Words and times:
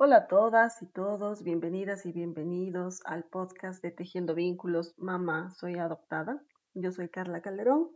Hola 0.00 0.16
a 0.16 0.26
todas 0.28 0.80
y 0.80 0.86
todos, 0.86 1.42
bienvenidas 1.42 2.06
y 2.06 2.12
bienvenidos 2.12 3.02
al 3.04 3.24
podcast 3.24 3.82
de 3.82 3.90
Tejiendo 3.90 4.36
Vínculos, 4.36 4.94
Mamá, 4.96 5.50
soy 5.50 5.74
adoptada. 5.74 6.40
Yo 6.72 6.92
soy 6.92 7.08
Carla 7.08 7.42
Calderón 7.42 7.88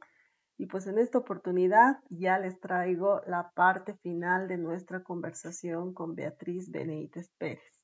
y 0.58 0.66
pues 0.66 0.88
en 0.88 0.98
esta 0.98 1.18
oportunidad 1.18 2.00
ya 2.10 2.40
les 2.40 2.58
traigo 2.58 3.20
la 3.28 3.52
parte 3.54 3.94
final 3.98 4.48
de 4.48 4.58
nuestra 4.58 5.04
conversación 5.04 5.94
con 5.94 6.16
Beatriz 6.16 6.72
Benítez 6.72 7.30
Pérez. 7.38 7.80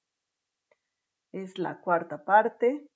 Es 1.31 1.57
la 1.57 1.81
cuarta 1.81 2.25
parte 2.25 2.89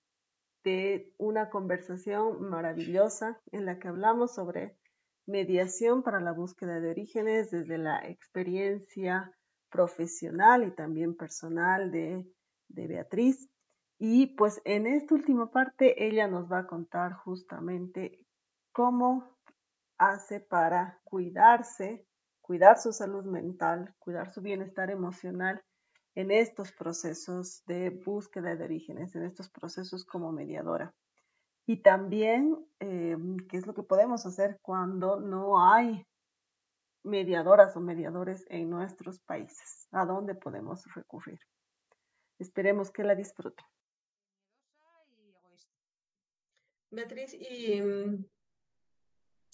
de 0.65 1.15
una 1.19 1.51
conversación 1.51 2.51
maravillosa 2.51 3.41
en 3.53 3.65
la 3.65 3.79
que 3.79 3.87
hablamos 3.87 4.35
sobre 4.35 4.77
mediación 5.27 6.03
para 6.03 6.19
la 6.19 6.33
búsqueda 6.33 6.81
de 6.81 6.91
orígenes 6.91 7.53
desde 7.53 7.79
la 7.79 8.01
experiencia 8.09 9.31
profesional 9.73 10.65
y 10.65 10.71
también 10.71 11.17
personal 11.17 11.91
de, 11.91 12.25
de 12.69 12.87
Beatriz. 12.87 13.49
Y 13.99 14.27
pues 14.37 14.61
en 14.65 14.87
esta 14.87 15.15
última 15.15 15.51
parte 15.51 16.07
ella 16.07 16.29
nos 16.29 16.51
va 16.51 16.61
a 16.61 16.67
contar 16.67 17.15
justamente 17.15 18.21
cómo 18.73 19.39
hace 19.99 20.41
para 20.41 21.01
cuidarse, 21.05 22.07
cuidar 22.41 22.79
su 22.79 22.93
salud 22.93 23.25
mental, 23.25 23.95
cuidar 23.99 24.33
su 24.33 24.43
bienestar 24.43 24.91
emocional 24.91 25.63
en 26.15 26.31
estos 26.31 26.73
procesos 26.73 27.63
de 27.67 27.91
búsqueda 27.91 28.55
de 28.57 28.65
orígenes, 28.65 29.15
en 29.15 29.25
estos 29.25 29.49
procesos 29.49 30.05
como 30.05 30.33
mediadora. 30.33 30.93
Y 31.67 31.83
también 31.83 32.59
eh, 32.81 33.17
qué 33.49 33.57
es 33.57 33.67
lo 33.67 33.75
que 33.75 33.85
podemos 33.85 34.27
hacer 34.27 34.59
cuando 34.63 35.21
no 35.21 35.65
hay 35.65 36.05
mediadoras 37.05 37.77
o 37.77 37.81
mediadores 37.81 38.45
en 38.49 38.71
nuestros 38.71 39.21
países, 39.21 39.89
a 39.91 40.05
dónde 40.05 40.35
podemos 40.35 40.85
recurrir. 40.95 41.41
Esperemos 42.39 42.91
que 42.91 43.05
la 43.05 43.15
disfruten. 43.15 43.65
Beatriz, 46.91 47.35
¿y 47.35 47.81
mm, 47.81 48.25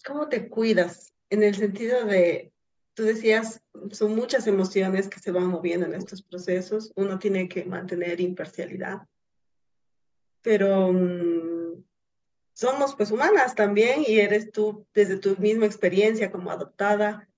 cómo 0.05 0.28
te 0.28 0.48
cuidas? 0.48 1.14
En 1.30 1.42
el 1.42 1.55
sentido 1.55 2.05
de, 2.05 2.52
tú 2.94 3.05
decías, 3.05 3.62
son 3.92 4.16
muchas 4.16 4.46
emociones 4.46 5.08
que 5.08 5.20
se 5.20 5.30
van 5.30 5.46
moviendo 5.46 5.86
en 5.86 5.94
estos 5.94 6.22
procesos, 6.22 6.92
uno 6.96 7.18
tiene 7.18 7.48
que 7.48 7.64
mantener 7.64 8.20
imparcialidad, 8.20 9.06
pero 10.42 10.92
mm, 10.92 11.84
somos 12.55 12.96
pues 12.96 13.12
humanas 13.12 13.55
también 13.55 14.02
y 14.05 14.18
eres 14.18 14.50
tú 14.50 14.84
desde 14.92 15.18
tu 15.18 15.36
misma 15.36 15.66
experiencia 15.66 16.33
como 16.33 16.50
adoptada, 16.50 17.28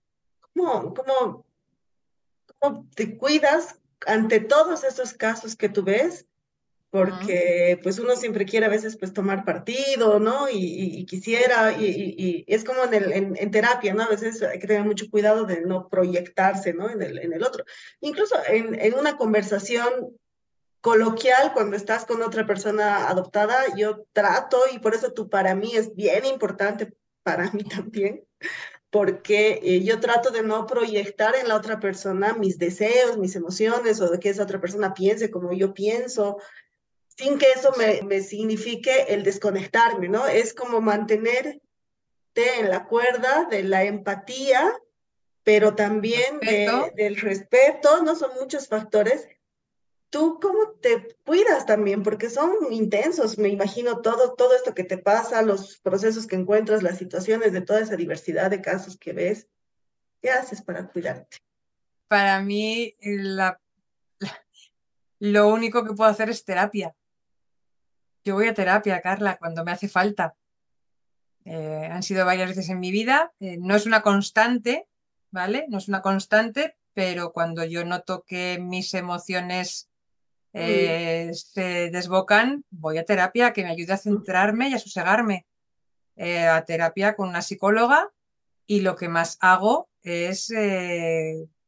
¿cómo, 0.54 0.94
cómo, 0.94 1.46
cómo 2.58 2.86
te 2.94 3.16
cuidas 3.16 3.78
ante 4.06 4.40
todos 4.40 4.84
esos 4.84 5.12
casos 5.14 5.56
que 5.56 5.68
tú 5.68 5.82
ves 5.82 6.26
porque 6.90 7.78
pues 7.84 8.00
uno 8.00 8.16
siempre 8.16 8.44
quiere 8.44 8.66
a 8.66 8.70
veces 8.70 8.96
pues 8.96 9.12
tomar 9.12 9.44
partido, 9.44 10.18
¿no? 10.18 10.48
Y, 10.50 11.06
quisiera, 11.06 11.72
y, 11.72 12.44
es 12.48 12.64
como 12.64 12.84
en, 12.84 12.94
el, 12.94 13.12
en, 13.12 13.50
terapia, 13.52 13.94
¿no? 13.94 14.02
A 14.02 14.08
veces 14.08 14.42
hay 14.42 14.58
que 14.58 14.66
tener 14.66 14.84
mucho 14.84 15.08
cuidado 15.08 15.44
de 15.44 15.60
no 15.60 15.88
proyectarse, 15.88 16.74
¿no? 16.74 16.90
En 16.90 17.00
el, 17.00 17.18
en 17.18 17.32
el 17.32 17.44
otro. 17.44 17.64
Incluso 18.00 18.34
en, 18.48 18.74
en 18.74 18.94
una 18.94 19.16
conversación 19.16 20.16
coloquial, 20.80 21.52
cuando 21.52 21.76
estás 21.76 22.04
con 22.04 22.22
otra 22.22 22.44
persona 22.44 23.08
adoptada, 23.08 23.56
yo 23.76 24.04
trato, 24.12 24.60
y 24.72 24.80
por 24.80 24.94
eso 24.94 25.12
tú 25.12 25.30
para 25.30 25.54
mí 25.54 25.76
es 25.76 25.94
bien 25.94 26.24
importante, 26.24 26.92
para 27.22 27.52
mí 27.52 27.62
también, 27.64 28.24
porque 28.90 29.60
eh, 29.62 29.82
yo 29.84 30.00
trato 30.00 30.30
de 30.30 30.42
no 30.42 30.66
proyectar 30.66 31.36
en 31.36 31.48
la 31.48 31.56
otra 31.56 31.78
persona 31.78 32.34
mis 32.34 32.58
deseos, 32.58 33.18
mis 33.18 33.36
emociones, 33.36 34.00
o 34.00 34.10
de 34.10 34.18
que 34.18 34.30
esa 34.30 34.42
otra 34.42 34.60
persona 34.60 34.94
piense 34.94 35.30
como 35.30 35.52
yo 35.52 35.72
pienso, 35.72 36.38
sin 37.16 37.38
que 37.38 37.46
eso 37.52 37.72
me, 37.78 38.02
me 38.02 38.20
signifique 38.20 39.06
el 39.08 39.22
desconectarme, 39.22 40.08
¿no? 40.08 40.26
Es 40.26 40.54
como 40.54 40.80
mantenerte 40.80 41.60
en 42.34 42.68
la 42.68 42.86
cuerda 42.86 43.46
de 43.50 43.62
la 43.62 43.84
empatía, 43.84 44.72
pero 45.44 45.74
también 45.74 46.40
del 46.96 47.16
respeto, 47.16 48.02
¿no? 48.02 48.16
Son 48.16 48.30
muchos 48.40 48.68
factores. 48.68 49.26
¿Tú 50.10 50.40
cómo 50.42 50.72
te 50.82 51.16
cuidas 51.24 51.66
también? 51.66 52.02
Porque 52.02 52.30
son 52.30 52.50
intensos, 52.72 53.38
me 53.38 53.48
imagino, 53.48 54.00
todo, 54.00 54.34
todo 54.34 54.56
esto 54.56 54.74
que 54.74 54.82
te 54.82 54.98
pasa, 54.98 55.40
los 55.42 55.78
procesos 55.78 56.26
que 56.26 56.34
encuentras, 56.34 56.82
las 56.82 56.98
situaciones 56.98 57.52
de 57.52 57.60
toda 57.60 57.80
esa 57.80 57.94
diversidad 57.94 58.50
de 58.50 58.60
casos 58.60 58.98
que 58.98 59.12
ves. 59.12 59.46
¿Qué 60.20 60.30
haces 60.30 60.62
para 60.62 60.88
cuidarte? 60.88 61.38
Para 62.08 62.40
mí, 62.40 62.96
lo 65.20 65.48
único 65.48 65.84
que 65.84 65.94
puedo 65.94 66.10
hacer 66.10 66.28
es 66.28 66.44
terapia. 66.44 66.96
Yo 68.24 68.34
voy 68.34 68.48
a 68.48 68.54
terapia, 68.54 69.00
Carla, 69.00 69.38
cuando 69.38 69.64
me 69.64 69.70
hace 69.70 69.88
falta. 69.88 70.34
Eh, 71.44 71.88
han 71.90 72.02
sido 72.02 72.26
varias 72.26 72.48
veces 72.48 72.68
en 72.68 72.80
mi 72.80 72.90
vida. 72.90 73.32
Eh, 73.38 73.58
no 73.58 73.76
es 73.76 73.86
una 73.86 74.02
constante, 74.02 74.88
¿vale? 75.30 75.66
No 75.68 75.78
es 75.78 75.88
una 75.88 76.02
constante, 76.02 76.76
pero 76.94 77.32
cuando 77.32 77.64
yo 77.64 77.84
noto 77.84 78.24
que 78.26 78.58
mis 78.60 78.92
emociones 78.94 79.89
eh, 80.52 81.30
se 81.32 81.90
desbocan, 81.90 82.64
voy 82.70 82.98
a 82.98 83.04
terapia 83.04 83.52
que 83.52 83.62
me 83.62 83.70
ayude 83.70 83.92
a 83.92 83.98
centrarme 83.98 84.68
y 84.68 84.74
a 84.74 84.78
sosegarme. 84.78 85.46
a 86.18 86.64
terapia 86.64 87.14
con 87.16 87.28
una 87.28 87.42
psicóloga 87.42 88.10
y 88.66 88.80
lo 88.80 88.94
que 88.96 89.08
más 89.08 89.38
hago 89.40 89.88
es 90.02 90.52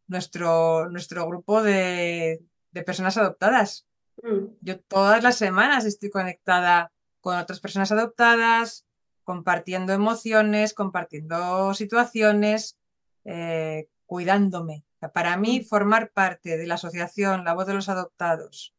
nuestro, 0.06 0.88
nuestro 0.90 1.26
grupo 1.26 1.62
de, 1.62 2.42
de 2.72 2.82
personas 2.82 3.16
adoptadas. 3.16 3.86
Mm. 4.22 4.46
Yo 4.60 4.80
todas 4.80 5.22
las 5.22 5.36
semanas 5.36 5.84
estoy 5.84 6.10
conectada 6.10 6.92
con 7.20 7.36
otras 7.36 7.60
personas 7.60 7.92
adoptadas, 7.92 8.84
compartiendo 9.24 9.92
emociones, 9.92 10.74
compartiendo 10.74 11.74
situaciones, 11.74 12.78
eh, 13.24 13.88
cuidándome. 14.06 14.84
Para 15.10 15.36
mí, 15.36 15.60
mm. 15.60 15.64
formar 15.64 16.10
parte 16.10 16.56
de 16.56 16.66
la 16.66 16.74
asociación 16.74 17.44
La 17.44 17.54
Voz 17.54 17.66
de 17.66 17.74
los 17.74 17.88
Adoptados 17.88 18.74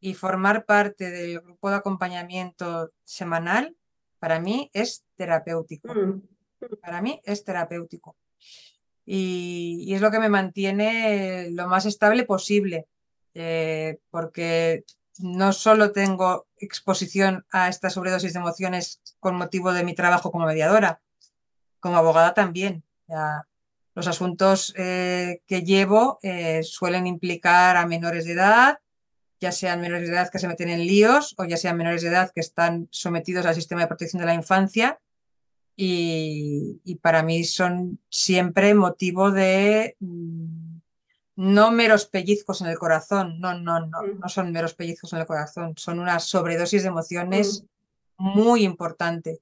y 0.00 0.14
formar 0.14 0.64
parte 0.64 1.10
del 1.10 1.40
grupo 1.40 1.70
de 1.70 1.76
acompañamiento 1.76 2.92
semanal, 3.04 3.76
para 4.18 4.38
mí 4.40 4.70
es 4.72 5.04
terapéutico. 5.16 5.92
Mm. 5.94 6.22
Para 6.80 7.00
mí 7.02 7.20
es 7.24 7.44
terapéutico. 7.44 8.16
y, 9.04 9.92
es 9.94 10.00
lo 10.00 10.10
que 10.10 10.18
me 10.18 10.28
mantiene 10.28 11.50
lo 11.50 11.68
más 11.68 11.86
estable 11.86 12.24
posible. 12.24 12.86
Eh, 13.38 13.98
porque 14.10 14.86
no 15.18 15.52
solo 15.52 15.92
tengo 15.92 16.46
exposición 16.56 17.44
a 17.52 17.68
esta 17.68 17.90
sobredosis 17.90 18.32
de 18.32 18.38
emociones 18.38 19.02
con 19.20 19.36
motivo 19.36 19.74
de 19.74 19.84
mi 19.84 19.94
trabajo 19.94 20.32
como 20.32 20.46
mediadora, 20.46 21.02
como 21.78 21.98
abogada 21.98 22.32
también. 22.32 22.82
Los 23.96 24.06
asuntos 24.08 24.74
eh, 24.76 25.40
que 25.46 25.62
llevo 25.62 26.18
eh, 26.22 26.62
suelen 26.62 27.06
implicar 27.06 27.78
a 27.78 27.86
menores 27.86 28.26
de 28.26 28.32
edad, 28.32 28.78
ya 29.40 29.52
sean 29.52 29.80
menores 29.80 30.06
de 30.06 30.14
edad 30.14 30.28
que 30.30 30.38
se 30.38 30.48
meten 30.48 30.68
en 30.68 30.86
líos 30.86 31.34
o 31.38 31.46
ya 31.46 31.56
sean 31.56 31.78
menores 31.78 32.02
de 32.02 32.08
edad 32.08 32.30
que 32.34 32.42
están 32.42 32.88
sometidos 32.90 33.46
al 33.46 33.54
sistema 33.54 33.80
de 33.80 33.86
protección 33.86 34.20
de 34.20 34.26
la 34.26 34.34
infancia. 34.34 35.00
Y, 35.76 36.78
y 36.84 36.96
para 36.96 37.22
mí 37.22 37.44
son 37.44 37.98
siempre 38.10 38.74
motivo 38.74 39.30
de 39.30 39.96
mm, 40.00 40.76
no 41.36 41.70
meros 41.70 42.04
pellizcos 42.04 42.60
en 42.60 42.66
el 42.66 42.78
corazón, 42.78 43.40
no, 43.40 43.58
no, 43.58 43.80
no, 43.80 44.02
no 44.02 44.28
son 44.28 44.52
meros 44.52 44.74
pellizcos 44.74 45.14
en 45.14 45.20
el 45.20 45.26
corazón, 45.26 45.72
son 45.76 46.00
una 46.00 46.18
sobredosis 46.18 46.82
de 46.82 46.88
emociones 46.88 47.64
muy 48.18 48.62
importante. 48.62 49.40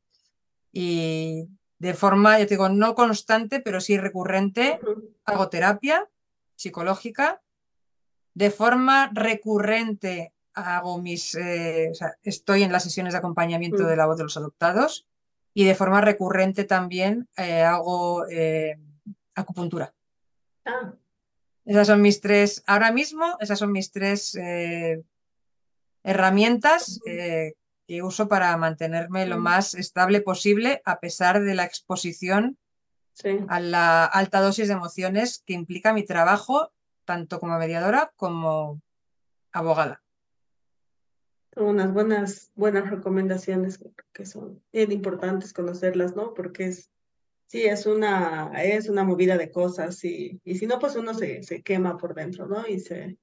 Y 0.73 1.49
de 1.85 1.93
forma, 1.93 2.39
ya 2.39 2.47
te 2.47 2.55
digo, 2.55 2.71
no 2.71 2.95
constante, 2.95 3.61
pero 3.61 3.79
sí 3.79 3.99
recurrente, 3.99 4.81
hago 5.27 5.51
terapia 5.51 6.09
psicológica. 6.57 7.43
De 8.33 8.51
forma 8.51 9.11
recurrente 9.13 10.33
hago 10.55 11.03
mis, 11.03 11.35
eh, 11.35 11.93
estoy 12.23 12.63
en 12.63 12.73
las 12.73 12.85
sesiones 12.85 13.13
de 13.13 13.19
acompañamiento 13.19 13.83
mm. 13.83 13.87
de 13.87 13.97
la 13.97 14.07
voz 14.07 14.17
de 14.17 14.23
los 14.23 14.35
adoptados 14.39 15.07
y 15.53 15.65
de 15.67 15.75
forma 15.75 16.01
recurrente 16.01 16.65
también 16.65 17.29
eh, 17.37 17.61
hago 17.61 18.27
eh, 18.31 18.79
acupuntura. 19.35 19.93
Ah. 20.65 20.95
Esas 21.67 21.87
son 21.87 22.01
mis 22.01 22.23
tres, 22.23 22.63
ahora 22.67 22.93
mismo, 22.93 23.37
esas 23.41 23.59
son 23.59 23.73
mis 23.73 23.93
tres 23.93 24.39
herramientas 26.03 27.01
que 27.87 28.03
uso 28.03 28.29
para 28.29 28.57
mantenerme 28.57 29.27
lo 29.27 29.39
más 29.39 29.75
estable 29.75 30.21
posible 30.21 30.83
a 30.85 31.01
pesar 31.01 31.43
de 31.43 31.55
la 31.55 31.65
exposición 31.65 32.59
a 33.49 33.61
la 33.61 34.05
alta 34.05 34.41
dosis 34.41 34.69
de 34.69 34.75
emociones 34.75 35.43
que 35.47 35.53
implica 35.53 35.93
mi 35.93 36.05
trabajo, 36.05 36.73
tanto 37.05 37.39
como 37.39 37.59
mediadora 37.59 38.13
como 38.17 38.81
abogada. 39.53 40.03
Son 41.55 41.67
unas 41.67 41.93
buenas, 41.93 42.51
buenas 42.57 42.91
recomendaciones 42.91 43.79
que 44.13 44.27
son 44.27 44.61
bien 44.73 44.91
importantes 44.91 45.53
conocerlas, 45.53 46.17
¿no? 46.17 46.35
Porque 46.35 46.67
es 46.67 46.91
Sí, 47.47 47.67
es 47.67 47.87
una, 47.87 48.51
es 48.63 48.89
una 48.89 49.05
movida 49.05 49.37
de 49.37 49.51
cosas 49.51 50.03
y, 50.05 50.41
y 50.45 50.57
si 50.57 50.67
no, 50.67 50.79
pues 50.79 50.97
uno 50.97 51.15
se, 51.15 51.43
se 51.43 51.63
quema 51.63 51.97
por 51.97 52.15
dentro, 52.15 52.47
¿no? 52.47 52.67
Y 52.67 52.81
se, 52.81 53.19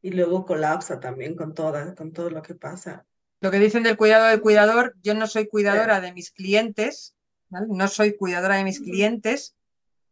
y 0.00 0.10
luego 0.12 0.46
colapsa 0.46 1.00
también 1.00 1.34
con, 1.34 1.54
toda, 1.54 1.94
con 1.94 2.12
todo 2.12 2.30
lo 2.30 2.40
que 2.40 2.54
pasa. 2.54 3.04
Lo 3.40 3.50
que 3.50 3.58
dicen 3.58 3.84
del 3.84 3.96
cuidado 3.96 4.26
del 4.26 4.40
cuidador, 4.40 4.94
yo 5.02 5.14
no 5.14 5.26
soy 5.26 5.46
cuidadora 5.46 6.00
de 6.00 6.12
mis 6.12 6.30
clientes, 6.30 7.14
no 7.50 7.88
soy 7.88 8.16
cuidadora 8.16 8.56
de 8.56 8.64
mis 8.64 8.80
clientes, 8.80 9.56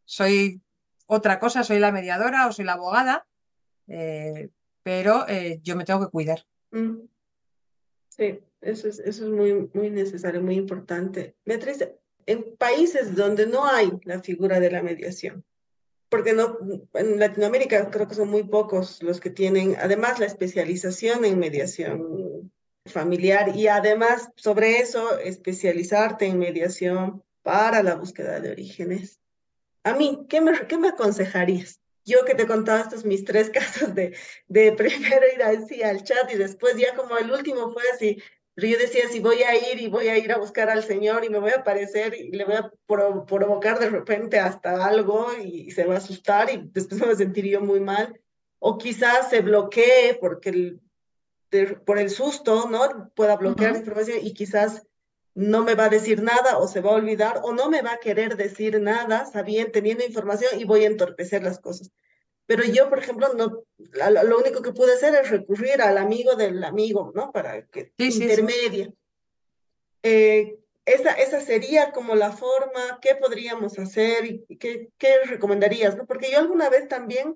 soy 0.04 0.62
otra 1.06 1.40
cosa, 1.40 1.64
soy 1.64 1.78
la 1.78 1.92
mediadora 1.92 2.46
o 2.46 2.52
soy 2.52 2.64
la 2.64 2.74
abogada, 2.74 3.26
eh, 3.88 4.50
pero 4.82 5.26
eh, 5.28 5.60
yo 5.62 5.76
me 5.76 5.84
tengo 5.84 6.00
que 6.04 6.10
cuidar. 6.10 6.46
Sí, 8.08 8.38
eso 8.60 8.88
es, 8.88 8.98
eso 9.00 9.24
es 9.24 9.30
muy, 9.30 9.70
muy 9.74 9.90
necesario, 9.90 10.40
muy 10.40 10.54
importante. 10.54 11.36
Beatriz, 11.44 11.86
en 12.26 12.56
países 12.56 13.14
donde 13.14 13.46
no 13.46 13.66
hay 13.66 13.90
la 14.04 14.20
figura 14.20 14.60
de 14.60 14.70
la 14.70 14.82
mediación, 14.82 15.44
porque 16.08 16.32
no, 16.32 16.58
en 16.94 17.18
Latinoamérica 17.18 17.90
creo 17.90 18.06
que 18.06 18.14
son 18.14 18.28
muy 18.28 18.44
pocos 18.44 19.02
los 19.02 19.20
que 19.20 19.30
tienen, 19.30 19.76
además, 19.78 20.20
la 20.20 20.26
especialización 20.26 21.24
en 21.24 21.38
mediación 21.38 22.25
familiar 22.86 23.54
y 23.54 23.68
además 23.68 24.30
sobre 24.36 24.78
eso 24.78 25.18
especializarte 25.18 26.26
en 26.26 26.38
mediación 26.38 27.22
para 27.42 27.82
la 27.82 27.94
búsqueda 27.94 28.40
de 28.40 28.50
orígenes. 28.50 29.20
A 29.84 29.94
mí, 29.94 30.26
¿qué 30.28 30.40
me, 30.40 30.66
qué 30.66 30.78
me 30.78 30.88
aconsejarías? 30.88 31.80
Yo 32.04 32.24
que 32.24 32.34
te 32.34 32.46
contaba 32.46 32.80
estos 32.80 33.04
mis 33.04 33.24
tres 33.24 33.50
casos 33.54 33.94
de, 33.94 34.16
de 34.48 34.72
primero 34.72 35.26
ir 35.34 35.42
así 35.42 35.82
al 35.82 36.02
chat 36.02 36.30
y 36.32 36.36
después 36.36 36.76
ya 36.76 36.94
como 36.94 37.16
el 37.18 37.30
último 37.30 37.72
fue 37.72 37.82
así, 37.92 38.22
pero 38.56 38.68
yo 38.68 38.78
decía, 38.78 39.06
si 39.10 39.20
voy 39.20 39.42
a 39.42 39.54
ir 39.54 39.78
y 39.82 39.88
voy 39.88 40.08
a 40.08 40.16
ir 40.16 40.32
a 40.32 40.38
buscar 40.38 40.70
al 40.70 40.82
Señor 40.82 41.26
y 41.26 41.28
me 41.28 41.38
voy 41.38 41.50
a 41.50 41.60
aparecer 41.60 42.14
y 42.14 42.30
le 42.30 42.46
voy 42.46 42.54
a 42.54 42.72
provocar 42.86 43.78
de 43.78 43.90
repente 43.90 44.38
hasta 44.38 44.86
algo 44.86 45.28
y 45.36 45.70
se 45.72 45.84
va 45.84 45.94
a 45.94 45.98
asustar 45.98 46.50
y 46.50 46.62
después 46.72 47.06
me 47.06 47.14
sentiría 47.14 47.60
muy 47.60 47.80
mal. 47.80 48.18
O 48.58 48.78
quizás 48.78 49.28
se 49.28 49.42
bloquee 49.42 50.16
porque 50.18 50.78
por 51.84 51.98
el 51.98 52.10
susto, 52.10 52.68
¿no? 52.68 53.10
Pueda 53.14 53.36
bloquear 53.36 53.72
la 53.72 53.78
información 53.78 54.18
y 54.22 54.32
quizás 54.34 54.86
no 55.34 55.64
me 55.64 55.74
va 55.74 55.84
a 55.84 55.90
decir 55.90 56.22
nada 56.22 56.58
o 56.58 56.66
se 56.66 56.80
va 56.80 56.90
a 56.90 56.94
olvidar 56.94 57.40
o 57.42 57.52
no 57.52 57.68
me 57.68 57.82
va 57.82 57.92
a 57.92 58.00
querer 58.00 58.36
decir 58.36 58.80
nada, 58.80 59.26
sabiendo, 59.26 59.72
teniendo 59.72 60.04
información 60.04 60.58
y 60.58 60.64
voy 60.64 60.84
a 60.84 60.88
entorpecer 60.88 61.42
las 61.42 61.58
cosas. 61.58 61.90
Pero 62.46 62.64
yo, 62.64 62.88
por 62.88 62.98
ejemplo, 63.00 63.34
no, 63.34 63.64
lo 64.22 64.38
único 64.38 64.62
que 64.62 64.72
pude 64.72 64.94
hacer 64.94 65.14
es 65.14 65.30
recurrir 65.30 65.82
al 65.82 65.98
amigo 65.98 66.36
del 66.36 66.62
amigo, 66.64 67.12
¿no? 67.14 67.32
Para 67.32 67.66
que 67.66 67.92
intermedia. 67.98 68.92
Eh, 70.02 70.58
esa, 70.86 71.10
esa 71.10 71.40
sería 71.40 71.90
como 71.90 72.14
la 72.14 72.30
forma, 72.30 73.00
¿qué 73.02 73.16
podríamos 73.16 73.76
hacer 73.78 74.24
y 74.24 74.56
qué, 74.56 74.88
qué 74.96 75.24
recomendarías? 75.24 75.96
¿no? 75.96 76.06
Porque 76.06 76.30
yo 76.30 76.38
alguna 76.38 76.70
vez 76.70 76.88
también, 76.88 77.34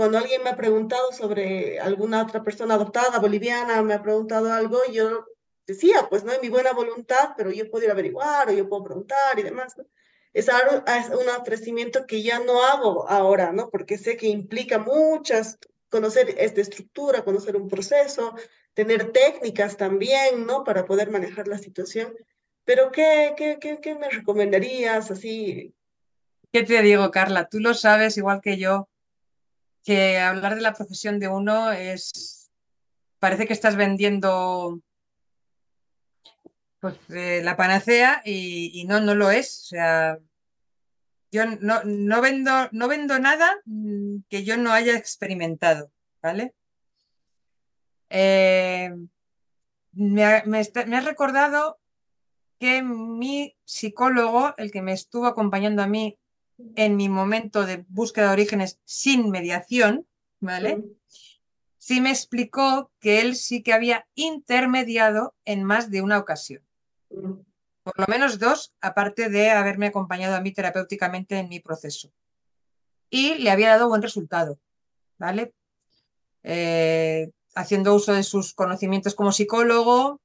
cuando 0.00 0.16
alguien 0.16 0.42
me 0.42 0.48
ha 0.48 0.56
preguntado 0.56 1.12
sobre 1.12 1.78
alguna 1.78 2.22
otra 2.22 2.42
persona 2.42 2.72
adoptada 2.72 3.18
boliviana, 3.18 3.82
me 3.82 3.92
ha 3.92 4.02
preguntado 4.02 4.50
algo, 4.50 4.78
yo 4.90 5.26
decía, 5.66 6.06
pues 6.08 6.24
no 6.24 6.32
es 6.32 6.40
mi 6.40 6.48
buena 6.48 6.72
voluntad, 6.72 7.34
pero 7.36 7.50
yo 7.50 7.70
puedo 7.70 7.84
ir 7.84 7.90
a 7.90 7.92
averiguar 7.92 8.48
o 8.48 8.52
yo 8.52 8.66
puedo 8.66 8.82
preguntar 8.82 9.38
y 9.38 9.42
demás. 9.42 9.76
¿no? 9.76 9.84
Es, 10.32 10.48
un 10.48 11.28
ofrecimiento 11.28 12.06
que 12.06 12.22
ya 12.22 12.38
no 12.38 12.64
hago 12.64 13.06
ahora, 13.10 13.52
¿no? 13.52 13.68
Porque 13.68 13.98
sé 13.98 14.16
que 14.16 14.28
implica 14.28 14.78
muchas, 14.78 15.58
conocer 15.90 16.34
esta 16.38 16.62
estructura, 16.62 17.22
conocer 17.22 17.54
un 17.54 17.68
proceso, 17.68 18.34
tener 18.72 19.12
técnicas 19.12 19.76
también, 19.76 20.46
¿no? 20.46 20.64
Para 20.64 20.86
poder 20.86 21.10
manejar 21.10 21.46
la 21.46 21.58
situación. 21.58 22.14
Pero 22.64 22.90
¿qué, 22.90 23.34
qué, 23.36 23.58
qué, 23.60 23.80
qué 23.82 23.96
me 23.96 24.08
recomendarías 24.08 25.10
así? 25.10 25.74
¿Qué 26.50 26.62
te 26.62 26.80
digo, 26.80 27.10
Carla? 27.10 27.50
Tú 27.50 27.60
lo 27.60 27.74
sabes 27.74 28.16
igual 28.16 28.40
que 28.40 28.56
yo, 28.56 28.88
que 29.84 30.18
hablar 30.18 30.54
de 30.54 30.60
la 30.60 30.74
profesión 30.74 31.18
de 31.18 31.28
uno 31.28 31.72
es, 31.72 32.50
parece 33.18 33.46
que 33.46 33.52
estás 33.52 33.76
vendiendo 33.76 34.80
pues 36.80 36.96
eh, 37.10 37.42
la 37.44 37.56
panacea 37.56 38.22
y, 38.24 38.84
no, 38.86 39.00
no 39.00 39.14
lo 39.14 39.30
es. 39.30 39.64
O 39.64 39.66
sea, 39.68 40.18
yo 41.30 41.46
no, 41.46 41.82
no, 41.84 42.20
vendo, 42.20 42.68
no 42.72 42.88
vendo 42.88 43.18
nada 43.18 43.60
mm, 43.66 44.20
que 44.28 44.44
yo 44.44 44.56
no 44.56 44.72
haya 44.72 44.96
experimentado, 44.96 45.92
¿vale? 46.22 46.54
Eh, 48.08 48.92
me, 49.92 50.42
me, 50.46 50.58
has 50.58 51.04
recordado 51.04 51.78
que 52.58 52.82
mi 52.82 53.56
psicólogo, 53.64 54.54
el 54.56 54.70
que 54.70 54.82
me 54.82 54.92
estuvo 54.92 55.26
acompañando 55.26 55.82
a 55.82 55.86
mí 55.86 56.18
en 56.76 56.96
mi 56.96 57.08
momento 57.08 57.66
de 57.66 57.84
búsqueda 57.88 58.26
de 58.26 58.32
orígenes 58.32 58.78
sin 58.84 59.30
mediación, 59.30 60.06
¿vale? 60.40 60.84
Sí 61.78 62.00
me 62.00 62.10
explicó 62.10 62.90
que 63.00 63.20
él 63.20 63.36
sí 63.36 63.62
que 63.62 63.72
había 63.72 64.06
intermediado 64.14 65.34
en 65.44 65.64
más 65.64 65.90
de 65.90 66.02
una 66.02 66.18
ocasión 66.18 66.62
por 67.82 67.98
lo 67.98 68.06
menos 68.08 68.38
dos, 68.38 68.72
aparte 68.80 69.28
de 69.28 69.50
haberme 69.50 69.86
acompañado 69.86 70.36
a 70.36 70.40
mí 70.40 70.52
terapéuticamente 70.52 71.38
en 71.38 71.48
mi 71.48 71.60
proceso. 71.60 72.12
Y 73.08 73.34
le 73.34 73.50
había 73.50 73.70
dado 73.70 73.88
buen 73.88 74.02
resultado, 74.02 74.58
¿vale? 75.18 75.52
Eh, 76.42 77.30
haciendo 77.54 77.94
uso 77.94 78.12
de 78.12 78.22
sus 78.22 78.54
conocimientos 78.54 79.14
como 79.14 79.32
psicólogo, 79.32 80.20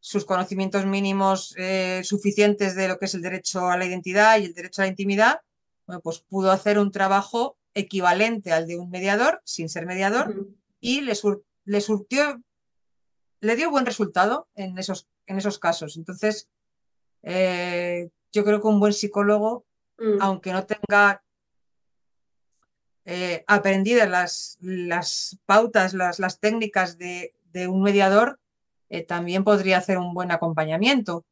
sus 0.00 0.24
conocimientos 0.24 0.84
mínimos 0.86 1.54
eh, 1.56 2.02
suficientes 2.04 2.74
de 2.74 2.88
lo 2.88 2.98
que 2.98 3.06
es 3.06 3.14
el 3.14 3.22
derecho 3.22 3.68
a 3.68 3.76
la 3.76 3.86
identidad 3.86 4.38
y 4.38 4.46
el 4.46 4.54
derecho 4.54 4.82
a 4.82 4.84
la 4.84 4.90
intimidad, 4.90 5.40
bueno, 5.86 6.00
pues 6.00 6.20
pudo 6.20 6.50
hacer 6.50 6.78
un 6.78 6.90
trabajo 6.90 7.56
equivalente 7.74 8.52
al 8.52 8.66
de 8.66 8.78
un 8.78 8.90
mediador, 8.90 9.42
sin 9.44 9.68
ser 9.68 9.86
mediador, 9.86 10.46
y 10.80 11.00
le, 11.00 11.14
le 11.64 11.80
surtió, 11.80 12.42
le 13.40 13.56
dio 13.56 13.70
buen 13.70 13.86
resultado 13.86 14.48
en 14.54 14.78
esos 14.78 15.08
en 15.26 15.38
esos 15.38 15.58
casos. 15.58 15.96
Entonces, 15.96 16.48
eh, 17.22 18.10
yo 18.32 18.44
creo 18.44 18.60
que 18.60 18.66
un 18.66 18.80
buen 18.80 18.92
psicólogo, 18.92 19.64
mm. 19.98 20.18
aunque 20.20 20.52
no 20.52 20.66
tenga 20.66 21.22
eh, 23.04 23.44
aprendidas 23.46 24.08
las, 24.08 24.58
las 24.60 25.38
pautas, 25.46 25.94
las, 25.94 26.18
las 26.18 26.40
técnicas 26.40 26.98
de, 26.98 27.32
un 27.68 27.82
mediador, 27.82 28.40
eh, 28.88 29.04
también 29.04 29.44
podría 29.44 29.78
hacer 29.78 29.98
un 29.98 30.12
buen 30.12 30.32
acompañamiento. 30.32 31.24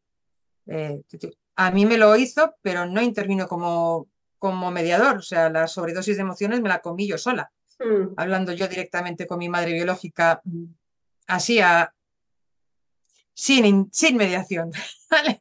a 1.56 1.70
mí 1.72 1.84
me 1.84 1.98
lo 1.98 2.16
hizo, 2.16 2.54
pero 2.62 2.86
no 2.86 3.02
intervino 3.02 3.48
como, 3.48 4.06
como 4.42 4.72
mediador. 4.72 5.18
O 5.18 5.22
sea, 5.22 5.48
la 5.50 5.68
sobredosis 5.68 6.16
de 6.16 6.22
emociones 6.22 6.60
me 6.60 6.68
la 6.68 6.80
comí 6.80 7.06
yo 7.06 7.16
sola, 7.16 7.52
mm. 7.78 8.14
hablando 8.16 8.52
yo 8.52 8.66
directamente 8.66 9.24
con 9.28 9.38
mi 9.38 9.48
madre 9.48 9.72
biológica, 9.72 10.40
mm, 10.42 10.64
así 11.28 11.60
a, 11.60 11.94
sin, 13.34 13.88
sin 13.92 14.16
mediación. 14.16 14.72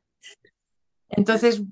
Entonces, 1.09 1.63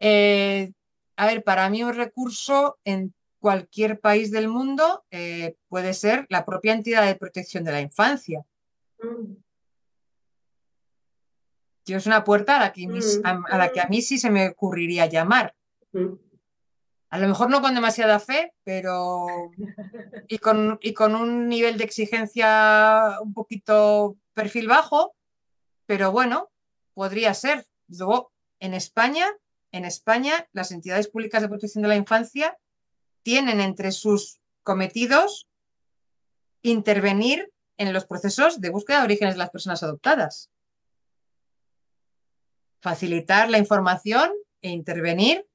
eh, 0.00 0.72
a 1.16 1.26
ver, 1.26 1.44
para 1.44 1.68
mí 1.68 1.84
un 1.84 1.92
recurso 1.92 2.78
en 2.82 3.12
cualquier 3.38 4.00
país 4.00 4.30
del 4.30 4.48
mundo 4.48 5.04
eh, 5.10 5.56
puede 5.68 5.92
ser 5.92 6.24
la 6.30 6.46
propia 6.46 6.72
entidad 6.72 7.04
de 7.04 7.16
protección 7.16 7.62
de 7.64 7.72
la 7.72 7.82
infancia. 7.82 8.42
Mm. 9.02 9.34
Yo 11.84 11.98
es 11.98 12.06
una 12.06 12.24
puerta 12.24 12.56
a 12.56 12.60
la, 12.60 12.72
que 12.72 12.88
a, 13.22 13.58
la 13.58 13.70
que 13.70 13.82
a 13.82 13.88
mí 13.88 14.00
sí 14.00 14.16
se 14.16 14.30
me 14.30 14.48
ocurriría 14.48 15.04
llamar. 15.04 15.54
Mm. 15.92 16.14
A 17.10 17.18
lo 17.18 17.28
mejor 17.28 17.50
no 17.50 17.60
con 17.60 17.74
demasiada 17.74 18.18
fe, 18.18 18.54
pero 18.64 19.26
y 20.28 20.38
con, 20.38 20.78
y 20.80 20.94
con 20.94 21.14
un 21.14 21.48
nivel 21.48 21.76
de 21.76 21.84
exigencia 21.84 23.18
un 23.20 23.34
poquito 23.34 24.16
perfil 24.32 24.66
bajo, 24.66 25.14
pero 25.86 26.10
bueno, 26.10 26.50
podría 26.94 27.34
ser. 27.34 27.66
Luego, 27.88 28.32
en 28.60 28.72
España, 28.72 29.26
en 29.72 29.84
España, 29.84 30.48
las 30.52 30.72
entidades 30.72 31.08
públicas 31.08 31.42
de 31.42 31.48
protección 31.48 31.82
de 31.82 31.88
la 31.88 31.96
infancia 31.96 32.56
tienen 33.22 33.60
entre 33.60 33.92
sus 33.92 34.40
cometidos 34.62 35.48
intervenir 36.62 37.52
en 37.76 37.92
los 37.92 38.06
procesos 38.06 38.60
de 38.60 38.70
búsqueda 38.70 38.98
de 38.98 39.04
orígenes 39.04 39.34
de 39.34 39.38
las 39.38 39.50
personas 39.50 39.82
adoptadas. 39.82 40.50
Facilitar 42.80 43.50
la 43.50 43.58
información 43.58 44.30
e 44.60 44.70
intervenir 44.70 45.46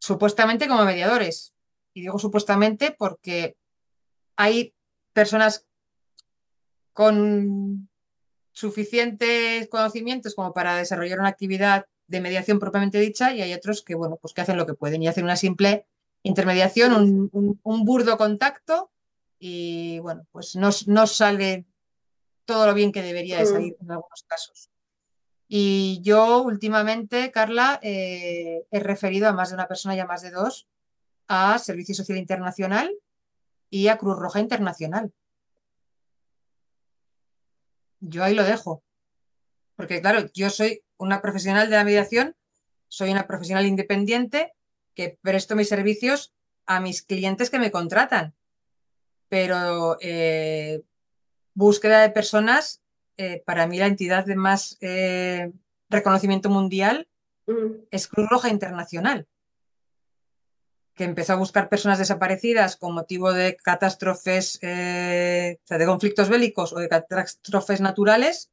supuestamente 0.00 0.66
como 0.66 0.84
mediadores. 0.84 1.54
Y 1.94 2.00
digo 2.00 2.18
supuestamente 2.18 2.94
porque 2.98 3.56
hay 4.36 4.74
personas 5.12 5.66
con 6.92 7.88
suficientes 8.52 9.68
conocimientos 9.68 10.34
como 10.34 10.52
para 10.52 10.76
desarrollar 10.76 11.20
una 11.20 11.28
actividad 11.28 11.86
de 12.08 12.20
mediación 12.20 12.58
propiamente 12.58 12.98
dicha 12.98 13.32
y 13.32 13.42
hay 13.42 13.54
otros 13.54 13.82
que, 13.82 13.94
bueno, 13.94 14.16
pues 14.20 14.34
que 14.34 14.40
hacen 14.40 14.56
lo 14.56 14.66
que 14.66 14.74
pueden 14.74 15.02
y 15.02 15.08
hacen 15.08 15.24
una 15.24 15.36
simple 15.36 15.86
intermediación, 16.22 17.30
un, 17.32 17.84
burdo 17.84 18.18
contacto 18.18 18.90
y, 19.38 20.00
bueno, 20.00 20.26
pues 20.32 20.56
no, 20.56 20.70
no, 20.86 21.06
sale 21.06 21.66
todo 22.44 22.66
lo 22.66 22.74
bien 22.74 22.92
que 22.92 23.02
debería 23.02 23.38
de 23.38 23.46
salir 23.46 23.76
en 23.80 23.90
algunos 23.90 24.24
casos. 24.26 24.69
Y 25.52 26.00
yo 26.02 26.42
últimamente, 26.42 27.32
Carla, 27.32 27.80
eh, 27.82 28.68
he 28.70 28.78
referido 28.78 29.28
a 29.28 29.32
más 29.32 29.48
de 29.48 29.56
una 29.56 29.66
persona 29.66 29.96
y 29.96 29.98
a 29.98 30.06
más 30.06 30.22
de 30.22 30.30
dos 30.30 30.68
a 31.26 31.58
Servicio 31.58 31.92
Social 31.92 32.18
Internacional 32.18 32.94
y 33.68 33.88
a 33.88 33.98
Cruz 33.98 34.16
Roja 34.16 34.38
Internacional. 34.38 35.12
Yo 37.98 38.22
ahí 38.22 38.36
lo 38.36 38.44
dejo. 38.44 38.84
Porque 39.74 40.00
claro, 40.00 40.30
yo 40.34 40.50
soy 40.50 40.84
una 40.98 41.20
profesional 41.20 41.68
de 41.68 41.74
la 41.74 41.84
mediación, 41.84 42.36
soy 42.86 43.10
una 43.10 43.26
profesional 43.26 43.66
independiente 43.66 44.52
que 44.94 45.18
presto 45.20 45.56
mis 45.56 45.68
servicios 45.68 46.32
a 46.64 46.78
mis 46.78 47.02
clientes 47.02 47.50
que 47.50 47.58
me 47.58 47.72
contratan. 47.72 48.36
Pero 49.28 49.96
eh, 50.00 50.84
búsqueda 51.54 52.02
de 52.02 52.10
personas, 52.10 52.82
eh, 53.22 53.42
para 53.44 53.66
mí 53.66 53.78
la 53.78 53.86
entidad 53.86 54.24
de 54.24 54.34
más 54.34 54.78
eh, 54.80 55.52
reconocimiento 55.90 56.48
mundial 56.48 57.06
mm. 57.46 57.88
es 57.90 58.08
Cruz 58.08 58.26
Roja 58.30 58.48
Internacional 58.48 59.26
que 60.94 61.04
empezó 61.04 61.34
a 61.34 61.36
buscar 61.36 61.68
personas 61.68 61.98
desaparecidas 61.98 62.76
con 62.76 62.94
motivo 62.94 63.34
de 63.34 63.56
catástrofes, 63.56 64.58
eh, 64.62 65.58
de 65.68 65.86
conflictos 65.86 66.30
bélicos 66.30 66.72
o 66.72 66.78
de 66.78 66.88
catástrofes 66.88 67.80
naturales, 67.80 68.50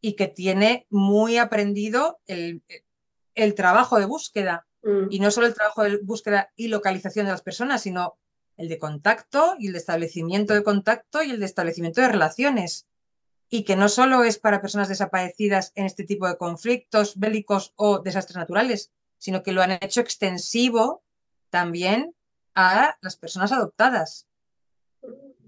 y 0.00 0.14
que 0.14 0.28
tiene 0.28 0.86
muy 0.90 1.38
aprendido 1.38 2.20
el, 2.26 2.62
trabajo 3.54 3.98
de 3.98 4.04
búsqueda. 4.06 4.66
Mm. 4.82 5.06
Y 5.10 5.20
no 5.20 5.30
solo 5.30 5.46
el 5.46 5.54
trabajo 5.54 5.82
de 5.82 5.98
búsqueda 5.98 6.52
y 6.56 6.68
localización 6.68 7.26
de 7.26 7.32
las 7.32 7.42
personas, 7.42 7.82
sino 7.82 8.18
el 8.58 8.68
de 8.68 8.78
contacto 8.78 9.56
y 9.58 9.68
el 9.68 9.72
de 9.72 9.78
establecimiento 9.78 10.52
de 10.52 10.62
contacto 10.62 11.22
y 11.22 11.30
el 11.30 11.40
de 11.40 11.46
establecimiento 11.46 12.02
de 12.02 12.08
relaciones. 12.08 12.86
Y 13.54 13.62
que 13.62 13.76
no 13.76 13.88
solo 13.88 14.24
es 14.24 14.40
para 14.40 14.60
personas 14.60 14.88
desaparecidas 14.88 15.70
en 15.76 15.86
este 15.86 16.02
tipo 16.02 16.26
de 16.26 16.36
conflictos 16.36 17.20
bélicos 17.20 17.72
o 17.76 18.00
desastres 18.00 18.36
naturales, 18.36 18.90
sino 19.16 19.44
que 19.44 19.52
lo 19.52 19.62
han 19.62 19.70
hecho 19.70 20.00
extensivo 20.00 21.04
también 21.50 22.16
a 22.56 22.96
las 23.00 23.14
personas 23.14 23.52
adoptadas. 23.52 24.26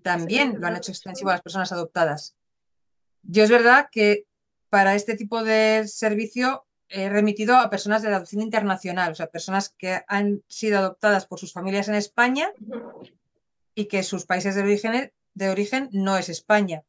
También 0.05 0.61
lo 0.61 0.69
han 0.69 0.77
hecho 0.77 0.93
extensivo 0.93 1.31
a 1.31 1.33
las 1.33 1.43
personas 1.43 1.73
adoptadas. 1.73 2.37
Yo 3.25 3.43
es 3.43 3.51
verdad 3.51 3.89
que 3.91 4.29
para 4.71 4.95
este 4.95 5.17
tipo 5.17 5.43
de 5.43 5.89
servicio 5.89 6.65
he 6.89 7.09
remitido 7.09 7.57
a 7.57 7.71
personas 7.71 8.03
de 8.03 8.15
adopción 8.15 8.41
internacional, 8.41 9.11
o 9.11 9.15
sea, 9.17 9.27
personas 9.27 9.71
que 9.71 10.05
han 10.07 10.45
sido 10.47 10.79
adoptadas 10.79 11.27
por 11.27 11.41
sus 11.41 11.53
familias 11.53 11.89
en 11.89 11.97
España 11.97 12.53
y 13.75 13.87
que 13.87 14.05
sus 14.05 14.27
países 14.27 14.55
de 14.55 14.63
origen, 14.63 15.13
de 15.35 15.51
origen 15.51 15.89
no 15.91 16.17
es 16.17 16.29
España. 16.29 16.85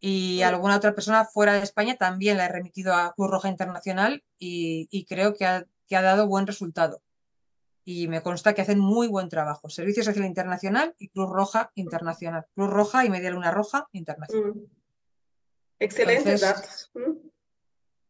Y 0.00 0.42
alguna 0.42 0.76
otra 0.76 0.94
persona 0.94 1.26
fuera 1.26 1.52
de 1.52 1.62
España 1.62 1.96
también 1.96 2.38
la 2.38 2.46
he 2.46 2.48
remitido 2.48 2.94
a 2.94 3.12
Cruz 3.14 3.30
Roja 3.30 3.48
Internacional 3.48 4.24
y, 4.38 5.04
creo 5.08 5.34
que 5.34 5.44
ha, 5.44 5.66
que 5.86 5.96
ha 5.96 6.02
dado 6.02 6.26
buen 6.26 6.46
resultado 6.46 7.02
y 7.84 8.08
me 8.08 8.22
consta 8.22 8.54
que 8.54 8.62
hacen 8.62 8.78
muy 8.78 9.08
buen 9.08 9.28
trabajo. 9.28 9.68
Servicio 9.68 10.04
Social 10.04 10.24
Internacional 10.24 10.94
y 10.98 11.08
Cruz 11.08 11.28
Roja 11.30 11.72
Internacional. 11.74 12.46
Cruz 12.54 12.70
Roja 12.70 13.04
y 13.04 13.10
Media 13.10 13.30
Luna 13.30 13.50
Roja 13.50 13.88
Internacional. 13.92 14.54
Mm. 14.54 14.64
Excelentes 15.80 16.40
datos. 16.40 16.90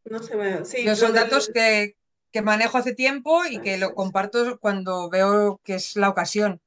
No 0.05 0.21
se 0.21 0.35
me... 0.35 0.65
sí, 0.65 0.93
son 0.95 1.13
datos 1.13 1.49
que, 1.53 1.95
manejo 2.43 2.77
hace 2.77 2.93
tiempo 2.93 3.45
y 3.45 3.59
que 3.59 3.77
lo 3.77 3.95
comparto 3.95 4.59
cuando 4.59 5.09
veo 5.09 5.59
que 5.63 5.75
es 5.75 5.95
la 5.95 6.09
ocasión. 6.09 6.61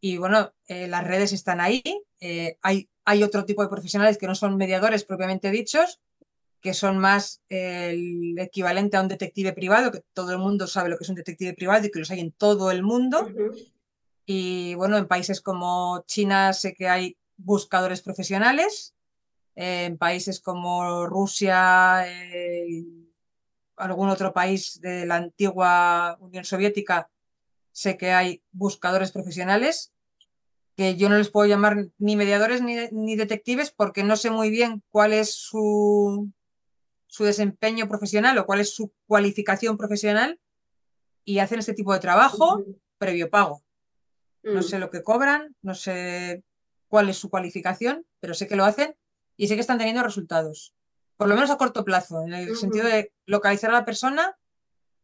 Y 0.00 0.18
bueno, 0.18 0.52
eh, 0.68 0.86
las 0.86 1.04
redes 1.04 1.32
están 1.32 1.60
ahí. 1.60 1.82
Eh, 2.20 2.56
hay, 2.62 2.88
hay 3.04 3.22
otro 3.22 3.44
tipo 3.44 3.62
de 3.62 3.68
profesionales 3.68 4.18
que 4.18 4.26
no 4.26 4.34
son 4.34 4.56
mediadores 4.56 5.04
propiamente 5.04 5.50
dichos, 5.50 6.00
que 6.60 6.72
son 6.72 6.98
más 6.98 7.42
el 7.50 8.38
equivalente 8.38 8.96
a 8.96 9.02
un 9.02 9.08
detective 9.08 9.52
privado, 9.52 9.92
que 9.92 10.02
todo 10.14 10.32
el 10.32 10.38
mundo 10.38 10.66
sabe 10.66 10.88
lo 10.88 10.96
que 10.96 11.04
es 11.04 11.10
un 11.10 11.16
detective 11.16 11.52
privado 11.52 11.86
y 11.86 11.90
que 11.90 11.98
los 11.98 12.10
hay 12.10 12.20
en 12.20 12.32
todo 12.32 12.70
el 12.70 12.82
mundo. 12.82 13.28
Y 14.24 14.74
bueno, 14.76 14.96
en 14.96 15.06
países 15.06 15.42
como 15.42 16.04
China 16.06 16.54
sé 16.54 16.72
que 16.72 16.88
hay 16.88 17.18
buscadores 17.36 18.00
profesionales, 18.00 18.94
en 19.54 19.98
países 19.98 20.40
como 20.40 21.06
Rusia, 21.06 22.04
eh, 22.08 22.84
algún 23.76 24.08
otro 24.08 24.32
país 24.32 24.80
de 24.80 25.04
la 25.04 25.16
antigua 25.16 26.16
Unión 26.20 26.44
Soviética, 26.44 27.10
sé 27.72 27.98
que 27.98 28.12
hay 28.12 28.42
buscadores 28.52 29.12
profesionales 29.12 29.93
que 30.76 30.96
yo 30.96 31.08
no 31.08 31.16
les 31.16 31.30
puedo 31.30 31.48
llamar 31.48 31.88
ni 31.98 32.16
mediadores 32.16 32.62
ni 32.62 33.16
detectives 33.16 33.70
porque 33.70 34.02
no 34.02 34.16
sé 34.16 34.30
muy 34.30 34.50
bien 34.50 34.82
cuál 34.90 35.12
es 35.12 35.34
su, 35.34 36.30
su 37.14 37.22
desempeño 37.22 37.88
profesional 37.88 38.36
o 38.38 38.44
cuál 38.44 38.58
es 38.58 38.74
su 38.74 38.92
cualificación 39.06 39.76
profesional 39.76 40.40
y 41.24 41.38
hacen 41.38 41.60
este 41.60 41.72
tipo 41.72 41.92
de 41.92 42.00
trabajo 42.00 42.64
previo 42.98 43.30
pago. 43.30 43.62
No 44.42 44.60
mm. 44.60 44.64
sé 44.64 44.80
lo 44.80 44.90
que 44.90 45.04
cobran, 45.04 45.54
no 45.62 45.76
sé 45.76 46.42
cuál 46.88 47.08
es 47.08 47.16
su 47.16 47.30
cualificación, 47.30 48.04
pero 48.18 48.34
sé 48.34 48.48
que 48.48 48.56
lo 48.56 48.64
hacen 48.64 48.96
y 49.36 49.46
sé 49.46 49.54
que 49.54 49.60
están 49.60 49.78
teniendo 49.78 50.02
resultados, 50.02 50.74
por 51.16 51.28
lo 51.28 51.36
menos 51.36 51.50
a 51.50 51.56
corto 51.56 51.84
plazo, 51.84 52.22
en 52.22 52.34
el 52.34 52.56
sentido 52.56 52.86
de 52.86 53.12
localizar 53.26 53.70
a 53.70 53.74
la 53.74 53.84
persona 53.84 54.36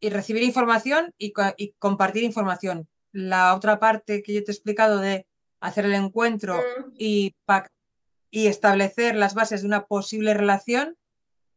y 0.01 0.11
recibir 0.11 0.43
información 0.43 1.15
y, 1.17 1.33
compartir 1.79 2.25
información. 2.25 2.89
La 3.13 3.55
otra 3.55 3.79
parte 3.79 4.23
que 4.25 4.35
yo 4.35 4.43
te 4.43 4.51
he 4.51 4.55
explicado 4.55 4.99
de 4.99 5.29
hacer 5.61 5.85
el 5.85 5.95
encuentro 5.95 6.57
mm. 6.57 6.93
y, 6.99 7.35
y 8.31 8.47
establecer 8.47 9.15
las 9.15 9.35
bases 9.35 9.63
de 9.63 9.69
una 9.69 9.87
posible 9.87 10.35
relación, 10.35 10.97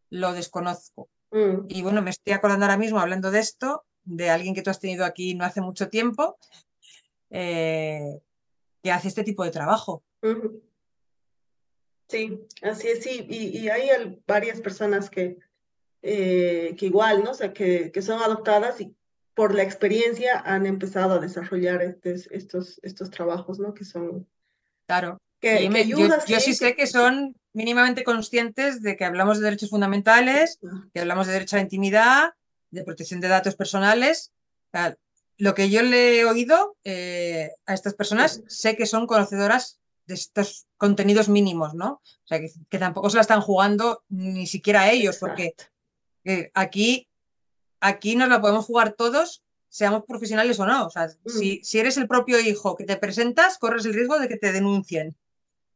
lo 0.10 0.34
desconozco. 0.34 1.10
Mm. 1.32 1.66
Y 1.68 1.82
bueno, 1.82 2.02
me 2.02 2.12
estoy 2.12 2.34
acordando 2.34 2.66
ahora 2.66 2.78
mismo, 2.78 3.00
hablando 3.00 3.32
de 3.32 3.40
esto, 3.40 3.86
de 4.04 4.30
alguien 4.30 4.54
que 4.54 4.62
tú 4.62 4.70
has 4.70 4.80
tenido 4.80 5.06
aquí 5.06 5.34
no 5.34 5.46
hace 5.46 5.62
mucho 5.62 5.90
tiempo, 5.90 6.38
eh, 7.30 8.22
que 8.82 8.92
hace 8.92 9.08
este 9.08 9.24
tipo 9.24 9.44
de 9.44 9.52
trabajo. 9.52 10.04
Sí, 12.08 12.46
así 12.62 12.88
es, 12.90 13.04
sí. 13.04 13.26
Y, 13.30 13.70
hay 13.70 14.22
varias 14.28 14.62
personas 14.62 15.10
que, 15.10 15.38
eh, 16.02 16.76
que 16.78 16.86
igual, 16.86 17.24
¿no? 17.24 17.32
O 17.32 17.34
sea, 17.34 17.54
que, 17.54 17.92
son 18.02 18.22
adoptadas 18.22 18.80
y 18.82 18.96
por 19.34 19.56
la 19.56 19.64
experiencia 19.64 20.40
han 20.46 20.66
empezado 20.66 21.16
a 21.16 21.20
desarrollar 21.20 21.82
estos, 21.82 22.80
estos 22.84 23.10
trabajos, 23.10 23.60
¿no? 23.60 23.74
Que 23.74 23.86
son... 23.86 24.28
Claro. 24.88 25.18
Que, 25.40 25.70
yo, 25.86 26.40
sí 26.40 26.54
sé 26.54 26.74
que 26.76 26.88
son 26.88 27.36
mínimamente 27.52 28.06
conscientes 28.06 28.82
de 28.82 28.96
que 28.96 29.04
hablamos 29.04 29.40
de 29.40 29.46
derechos 29.46 29.72
fundamentales, 29.72 30.60
que 30.94 31.02
hablamos 31.02 31.28
de 31.28 31.34
derecho 31.34 31.56
a 31.56 31.60
la 31.60 31.64
intimidad, 31.64 32.34
de 32.72 32.84
protección 32.84 33.20
de 33.20 33.28
datos 33.28 33.56
personales. 33.56 34.32
Lo 35.38 35.54
que 35.54 35.70
yo 35.70 35.82
le 35.82 36.20
he 36.20 36.26
oído 36.26 36.78
eh, 36.84 37.52
a 37.66 37.74
estas 37.74 37.94
personas, 37.94 38.44
sé 38.48 38.78
que 38.78 38.86
son 38.86 39.08
conocedoras 39.08 39.80
de 40.06 40.16
estos 40.16 40.68
contenidos 40.78 41.28
mínimos, 41.30 41.74
¿no? 41.74 42.02
O 42.04 42.28
sea, 42.28 42.40
que, 42.40 42.80
tampoco 42.80 43.10
se 43.10 43.16
la 43.16 43.22
están 43.22 43.42
jugando 43.42 44.04
ni 44.10 44.48
siquiera 44.48 44.92
ellos, 44.92 45.18
porque 45.18 45.56
eh, 46.24 46.52
aquí, 46.54 47.08
aquí 47.84 48.16
nos 48.16 48.30
la 48.30 48.42
podemos 48.42 48.66
jugar 48.66 48.94
todos, 48.94 49.44
seamos 49.70 50.04
profesionales 50.08 50.60
o 50.60 50.66
no. 50.66 50.88
O 50.88 50.90
sea, 50.90 51.08
mm. 51.08 51.30
si, 51.30 51.62
si 51.64 51.80
eres 51.80 51.98
el 51.98 52.08
propio 52.08 52.40
hijo 52.40 52.76
que 52.76 52.86
te 52.86 52.98
presentas, 52.98 53.58
corres 53.58 53.86
el 53.86 53.94
riesgo 53.94 54.20
de 54.20 54.28
que 54.28 54.38
te 54.38 54.52
denuncien. 54.52 55.16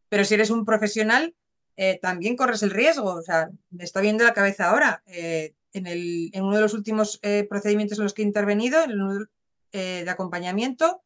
Pero 0.10 0.24
si 0.24 0.34
eres 0.34 0.50
un 0.50 0.66
profesional, 0.66 1.36
eh, 1.76 2.00
también 2.02 2.36
corres 2.36 2.64
el 2.64 2.72
riesgo. 2.72 3.14
O 3.14 3.22
sea, 3.22 3.50
me 3.70 3.84
está 3.84 4.02
viendo 4.02 4.24
la 4.24 4.34
cabeza 4.34 4.70
ahora. 4.70 5.04
Eh, 5.06 5.54
en, 5.74 5.86
el, 5.86 6.32
en, 6.34 6.44
uno 6.44 6.56
de 6.56 6.62
los 6.62 6.74
últimos 6.74 7.20
eh, 7.22 7.46
procedimientos 7.48 8.00
en 8.00 8.06
los 8.06 8.14
que 8.14 8.24
he 8.24 8.26
intervenido, 8.26 8.84
en 8.84 8.92
el, 8.92 9.30
de 9.72 10.10
acompañamiento, 10.10 11.04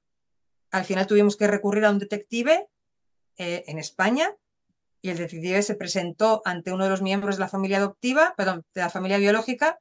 al 0.70 0.86
final 0.86 1.08
tuvimos 1.08 1.36
que 1.36 1.48
recurrir 1.48 1.84
a 1.84 1.89
un 1.89 2.00
detective 2.00 2.67
en 3.38 3.79
España 3.79 4.34
y 5.01 5.10
el 5.10 5.17
detective 5.17 5.63
se 5.63 5.75
presentó 5.75 6.41
ante 6.46 6.72
uno 6.72 6.84
de 6.84 6.91
los 6.91 7.01
miembros 7.01 7.36
de 7.36 7.41
la 7.41 7.48
familia 7.50 7.77
adoptiva, 7.77 8.34
perdón, 8.38 8.63
de 8.74 8.81
la 8.81 8.89
familia 8.89 9.17
biológica, 9.17 9.79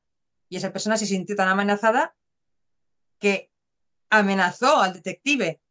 y 0.50 0.58
esa 0.58 0.72
persona 0.72 0.98
se 0.98 1.06
sintió 1.06 1.34
tan 1.34 1.48
amenazada 1.48 2.14
que 3.18 3.50
amenazó 4.10 4.82
al 4.82 4.92
detective. 4.92 5.62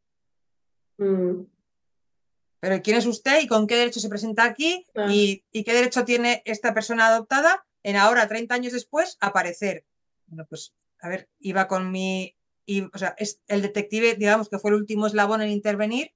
Mm 0.98 1.44
pero 2.60 2.82
¿quién 2.82 2.98
es 2.98 3.06
usted 3.06 3.42
y 3.42 3.48
con 3.48 3.68
qué 3.68 3.76
derecho 3.76 4.00
se 4.00 4.10
presenta 4.10 4.44
aquí? 4.44 4.86
Y, 5.10 5.44
qué 5.52 5.74
derecho 5.74 6.04
tiene 6.04 6.42
esta 6.46 6.74
persona 6.74 7.08
adoptada 7.08 7.66
en 7.84 7.96
ahora, 7.96 8.28
30 8.28 8.54
años 8.54 8.74
después, 8.74 9.18
aparecer? 9.22 9.86
Bueno, 10.28 10.46
pues, 10.50 10.74
a 11.00 11.08
ver, 11.08 11.30
iba 11.40 11.68
con 11.68 11.92
mi... 11.92 12.36
Y, 12.66 12.82
o 12.82 12.98
sea, 12.98 13.16
es 13.18 13.42
el 13.48 13.62
detective, 13.62 14.16
digamos, 14.16 14.50
que 14.50 14.60
fue 14.60 14.72
el 14.72 14.78
último 14.78 15.08
eslabón 15.08 15.42
en 15.42 15.50
intervenir 15.50 16.14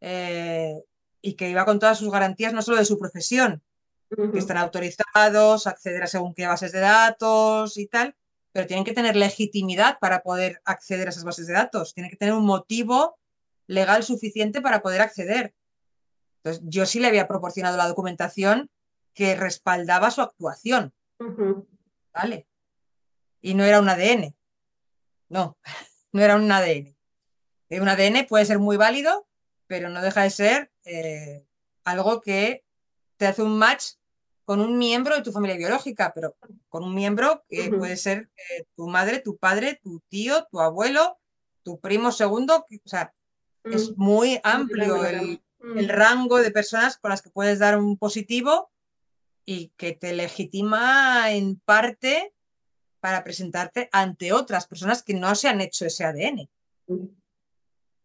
eh, 0.00 0.80
y 1.20 1.34
que 1.34 1.50
iba 1.50 1.64
con 1.64 1.78
todas 1.78 1.98
sus 1.98 2.10
garantías, 2.10 2.54
no 2.54 2.62
solo 2.62 2.78
de 2.78 2.84
su 2.84 2.98
profesión, 2.98 3.62
que 4.08 4.38
están 4.38 4.58
autorizados, 4.58 5.66
acceder 5.66 6.02
a 6.02 6.06
según 6.06 6.34
qué 6.34 6.46
bases 6.46 6.72
de 6.72 6.80
datos 6.80 7.76
y 7.76 7.86
tal, 7.86 8.16
pero 8.52 8.66
tienen 8.66 8.84
que 8.84 8.92
tener 8.92 9.16
legitimidad 9.16 9.98
para 9.98 10.22
poder 10.22 10.60
acceder 10.64 11.08
a 11.08 11.10
esas 11.10 11.24
bases 11.24 11.46
de 11.46 11.54
datos, 11.54 11.94
tienen 11.94 12.10
que 12.10 12.16
tener 12.16 12.34
un 12.34 12.46
motivo 12.46 13.18
legal 13.66 14.02
suficiente 14.02 14.60
para 14.60 14.82
poder 14.82 15.00
acceder. 15.00 15.54
Entonces, 16.42 16.62
yo 16.66 16.86
sí 16.86 17.00
le 17.00 17.08
había 17.08 17.26
proporcionado 17.26 17.76
la 17.76 17.88
documentación 17.88 18.70
que 19.14 19.34
respaldaba 19.34 20.10
su 20.10 20.20
actuación. 20.20 20.92
¿Vale? 22.12 22.46
Y 23.40 23.54
no 23.54 23.64
era 23.64 23.80
un 23.80 23.88
ADN. 23.88 24.34
No, 25.28 25.56
no 26.12 26.22
era 26.22 26.36
un 26.36 26.50
ADN. 26.50 26.94
Un 27.70 27.88
ADN 27.88 28.26
puede 28.28 28.44
ser 28.44 28.58
muy 28.58 28.76
válido, 28.76 29.26
pero 29.66 29.88
no 29.88 30.02
deja 30.02 30.22
de 30.22 30.30
ser 30.30 30.70
eh, 30.84 31.46
algo 31.84 32.20
que 32.20 32.64
te 33.16 33.26
hace 33.26 33.42
un 33.42 33.58
match 33.58 33.94
con 34.44 34.60
un 34.60 34.76
miembro 34.76 35.14
de 35.14 35.22
tu 35.22 35.32
familia 35.32 35.56
biológica, 35.56 36.12
pero 36.14 36.36
con 36.68 36.84
un 36.84 36.94
miembro 36.94 37.44
que 37.48 37.70
puede 37.70 37.96
ser 37.96 38.30
eh, 38.36 38.64
tu 38.76 38.88
madre, 38.88 39.20
tu 39.20 39.36
padre, 39.36 39.80
tu 39.82 40.00
tío, 40.08 40.46
tu 40.50 40.60
abuelo, 40.60 41.18
tu 41.62 41.80
primo 41.80 42.12
segundo, 42.12 42.66
o 42.68 42.88
sea, 42.88 43.14
es 43.64 43.90
mm. 43.90 43.94
muy 43.96 44.40
amplio 44.44 45.04
el, 45.06 45.42
el, 45.76 45.86
mm. 45.86 45.88
rango 45.88 46.38
de 46.38 46.50
personas 46.50 46.98
con 46.98 47.10
las 47.10 47.22
que 47.22 47.30
puedes 47.30 47.58
dar 47.58 47.78
un 47.78 47.96
positivo 47.96 48.70
y 49.46 49.72
que 49.76 49.92
te 49.92 50.12
legitima 50.12 51.32
en 51.32 51.58
parte 51.60 52.34
para 53.00 53.24
presentarte 53.24 53.88
ante 53.92 54.32
otras 54.32 54.66
personas 54.66 55.02
que 55.02 55.14
no 55.14 55.34
se 55.34 55.48
han 55.48 55.62
hecho 55.62 55.86
ese 55.86 56.04
ADN. 56.04 56.50
Mm. 56.86 57.06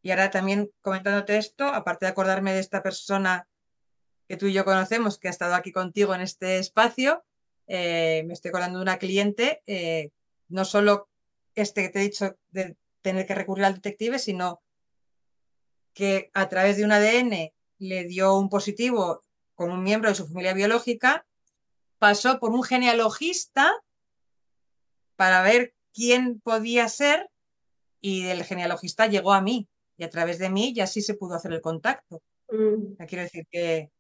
Y 0.01 0.12
ahora 0.12 0.32
también 0.32 0.72
comentándote 0.82 1.38
esto, 1.38 1.66
aparte 1.68 2.06
de 2.06 2.12
acordarme 2.12 2.54
de 2.54 2.62
esta 2.62 2.82
persona 2.82 3.49
que 4.29 4.38
tú 4.38 4.45
y 4.45 4.53
yo 4.53 4.63
conocemos, 4.63 5.17
que 5.17 5.27
ha 5.27 5.31
estado 5.31 5.55
aquí 5.55 5.71
contigo 5.71 6.13
en 6.13 6.21
este 6.21 6.59
espacio, 6.59 7.25
eh, 7.65 8.24
me 8.27 8.33
estoy 8.33 8.50
acordando 8.50 8.77
de 8.77 8.83
una 8.83 9.00
cliente, 9.00 9.63
eh, 9.65 10.12
no 10.50 10.65
solo 10.65 11.09
este 11.55 11.81
que 11.81 11.89
te 11.89 12.00
he 12.00 12.03
dicho 12.03 12.38
de 12.51 12.77
tener 13.01 13.25
que 13.25 13.33
recurrir 13.33 13.65
al 13.65 13.74
detective, 13.74 14.19
sino 14.19 14.62
que 15.95 16.29
a 16.36 16.48
través 16.48 16.77
de 16.77 16.86
un 16.86 16.91
ADN 16.91 17.51
le 17.79 18.03
dio 18.03 18.38
un 18.38 18.50
positivo 18.50 19.24
con 19.55 19.71
un 19.71 19.81
miembro 19.81 20.09
de 20.12 20.15
su 20.15 20.27
familia 20.27 20.53
biológica, 20.53 21.25
pasó 21.98 22.39
por 22.39 22.51
un 22.51 22.62
genealogista 22.62 23.74
para 25.15 25.41
ver 25.41 25.74
quién 25.91 26.39
podía 26.39 26.88
ser 26.88 27.31
y 28.00 28.27
el 28.27 28.43
genealogista 28.43 29.07
llegó 29.07 29.33
a 29.33 29.41
mí 29.41 29.67
y 29.98 30.03
a 30.03 30.09
través 30.12 30.38
de 30.38 30.51
mí 30.51 30.71
ya 30.75 30.86
sí 30.86 31.01
se 31.01 31.15
pudo 31.15 31.33
hacer 31.33 31.51
el 31.51 31.62
contacto. 31.62 32.21
Mm. 32.51 32.93
Quiero 33.07 33.24
decir 33.24 33.48
que, 33.51 33.91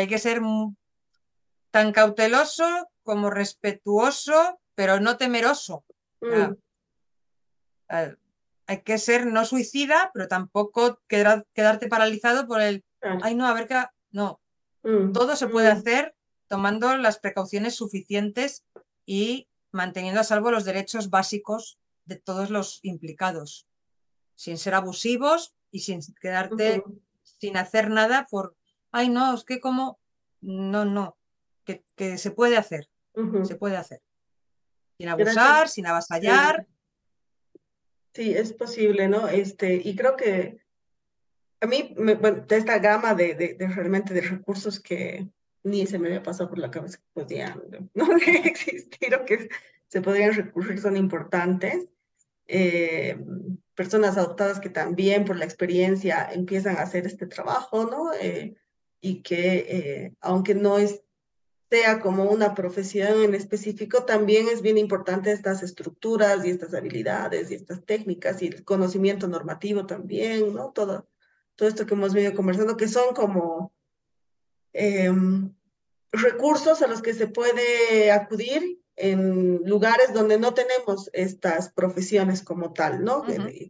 hay 0.00 0.08
que 0.08 0.18
ser 0.18 0.40
tan 1.70 1.92
cauteloso 1.92 2.88
como 3.02 3.30
respetuoso, 3.30 4.60
pero 4.74 5.00
no 5.00 5.16
temeroso. 5.16 5.84
Mm. 6.20 6.54
hay 8.66 8.82
que 8.82 8.96
ser 8.96 9.26
no 9.26 9.44
suicida, 9.44 10.10
pero 10.14 10.26
tampoco 10.26 11.00
quedarte 11.06 11.86
paralizado 11.86 12.46
por 12.46 12.62
el, 12.62 12.82
ay 13.22 13.34
no, 13.34 13.46
a 13.46 13.52
ver 13.52 13.66
qué... 13.68 13.84
No, 14.10 14.40
mm. 14.82 15.12
todo 15.12 15.36
se 15.36 15.48
puede 15.48 15.68
hacer 15.68 16.16
tomando 16.48 16.96
las 16.96 17.18
precauciones 17.18 17.74
suficientes 17.74 18.64
y 19.04 19.48
manteniendo 19.70 20.20
a 20.20 20.24
salvo 20.24 20.50
los 20.50 20.64
derechos 20.64 21.10
básicos 21.10 21.78
de 22.06 22.16
todos 22.16 22.50
los 22.50 22.80
implicados 22.82 23.66
sin 24.34 24.58
ser 24.58 24.74
abusivos 24.74 25.54
y 25.70 25.80
sin 25.80 26.00
quedarte 26.20 26.82
sin 27.38 27.56
hacer 27.56 27.90
nada 27.90 28.26
por, 28.30 28.56
ay, 28.94 29.08
no, 29.08 29.34
es 29.34 29.42
que 29.44 29.58
como, 29.58 29.98
no, 30.40 30.84
no, 30.84 31.18
que, 31.64 32.16
se 32.16 32.30
puede 32.30 32.56
hacer, 32.56 32.88
se 33.42 33.56
puede 33.56 33.76
hacer. 33.76 34.00
Sin 34.96 35.08
abusar, 35.08 35.68
sin 35.68 35.86
avasallar. 35.86 36.68
Sí. 38.14 38.32
es 38.32 38.52
posible, 38.52 39.08
¿no? 39.08 39.26
Este, 39.26 39.74
y 39.74 39.96
creo 39.96 40.16
que 40.16 40.58
a 41.60 41.66
mí, 41.66 41.92
bueno, 41.96 42.44
de 42.46 42.56
esta 42.56 42.78
gama 42.78 43.14
de, 43.14 43.34
de, 43.34 43.66
realmente 43.66 44.14
de 44.14 44.20
recursos 44.20 44.78
que 44.78 45.28
ni 45.64 45.86
se 45.86 45.98
me 45.98 46.06
había 46.06 46.22
pasado 46.22 46.48
por 46.48 46.58
la 46.58 46.70
cabeza 46.70 46.98
que 46.98 47.20
podían 47.20 47.60
no, 47.94 48.16
existir 48.16 49.12
o 49.12 49.24
que 49.24 49.48
se 49.88 50.02
podrían 50.02 50.34
recurrir 50.34 50.80
son 50.80 50.96
importantes. 50.96 51.88
Eh, 52.46 53.18
personas 53.74 54.16
adoptadas 54.16 54.60
que 54.60 54.68
también 54.68 55.24
por 55.24 55.36
la 55.36 55.46
experiencia 55.46 56.28
empiezan 56.32 56.76
a 56.76 56.82
hacer 56.82 57.06
este 57.06 57.26
trabajo, 57.26 57.86
¿no? 57.86 58.12
Eh, 58.14 58.54
y 59.04 59.20
que 59.20 59.66
eh, 59.68 60.14
aunque 60.22 60.54
no 60.54 60.78
es, 60.78 61.02
sea 61.70 62.00
como 62.00 62.24
una 62.24 62.54
profesión 62.54 63.22
en 63.22 63.34
específico, 63.34 64.04
también 64.04 64.48
es 64.48 64.62
bien 64.62 64.78
importante 64.78 65.30
estas 65.30 65.62
estructuras 65.62 66.42
y 66.42 66.48
estas 66.48 66.72
habilidades 66.72 67.50
y 67.50 67.54
estas 67.54 67.84
técnicas 67.84 68.40
y 68.40 68.46
el 68.46 68.64
conocimiento 68.64 69.28
normativo 69.28 69.84
también, 69.84 70.54
¿no? 70.54 70.70
Todo, 70.70 71.06
todo 71.54 71.68
esto 71.68 71.84
que 71.84 71.92
hemos 71.92 72.14
venido 72.14 72.32
conversando, 72.32 72.78
que 72.78 72.88
son 72.88 73.14
como 73.14 73.74
em, 74.72 75.52
recursos 76.10 76.80
a 76.80 76.86
los 76.86 77.02
que 77.02 77.12
se 77.12 77.26
puede 77.26 78.10
acudir 78.10 78.80
en 78.96 79.56
lugares 79.66 80.14
donde 80.14 80.38
no 80.38 80.54
tenemos 80.54 81.10
estas 81.12 81.70
profesiones 81.70 82.40
como 82.40 82.72
tal, 82.72 83.04
¿no? 83.04 83.22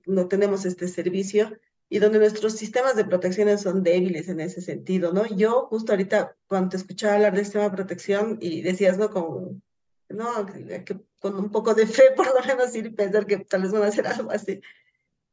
No 0.06 0.28
tenemos 0.28 0.64
este 0.64 0.86
servicio 0.86 1.58
y 1.94 2.00
donde 2.00 2.18
nuestros 2.18 2.54
sistemas 2.54 2.96
de 2.96 3.04
protección 3.04 3.56
son 3.56 3.84
débiles 3.84 4.28
en 4.28 4.40
ese 4.40 4.60
sentido, 4.60 5.12
¿no? 5.12 5.26
Yo 5.26 5.68
justo 5.70 5.92
ahorita 5.92 6.36
cuando 6.48 6.70
te 6.70 6.76
escuchaba 6.78 7.14
hablar 7.14 7.36
del 7.36 7.44
sistema 7.44 7.68
de 7.68 7.76
protección 7.76 8.36
y 8.40 8.62
decías, 8.62 8.98
¿no? 8.98 9.10
Con, 9.10 9.62
¿no? 10.08 10.44
Que, 10.44 10.84
con 11.20 11.36
un 11.36 11.52
poco 11.52 11.72
de 11.72 11.86
fe 11.86 12.10
por 12.16 12.26
lo 12.26 12.44
menos 12.44 12.74
ir 12.74 12.86
y 12.86 12.90
pensar 12.90 13.26
que 13.26 13.36
tal 13.36 13.62
vez 13.62 13.70
van 13.70 13.84
a 13.84 13.86
hacer 13.86 14.08
algo 14.08 14.32
así. 14.32 14.60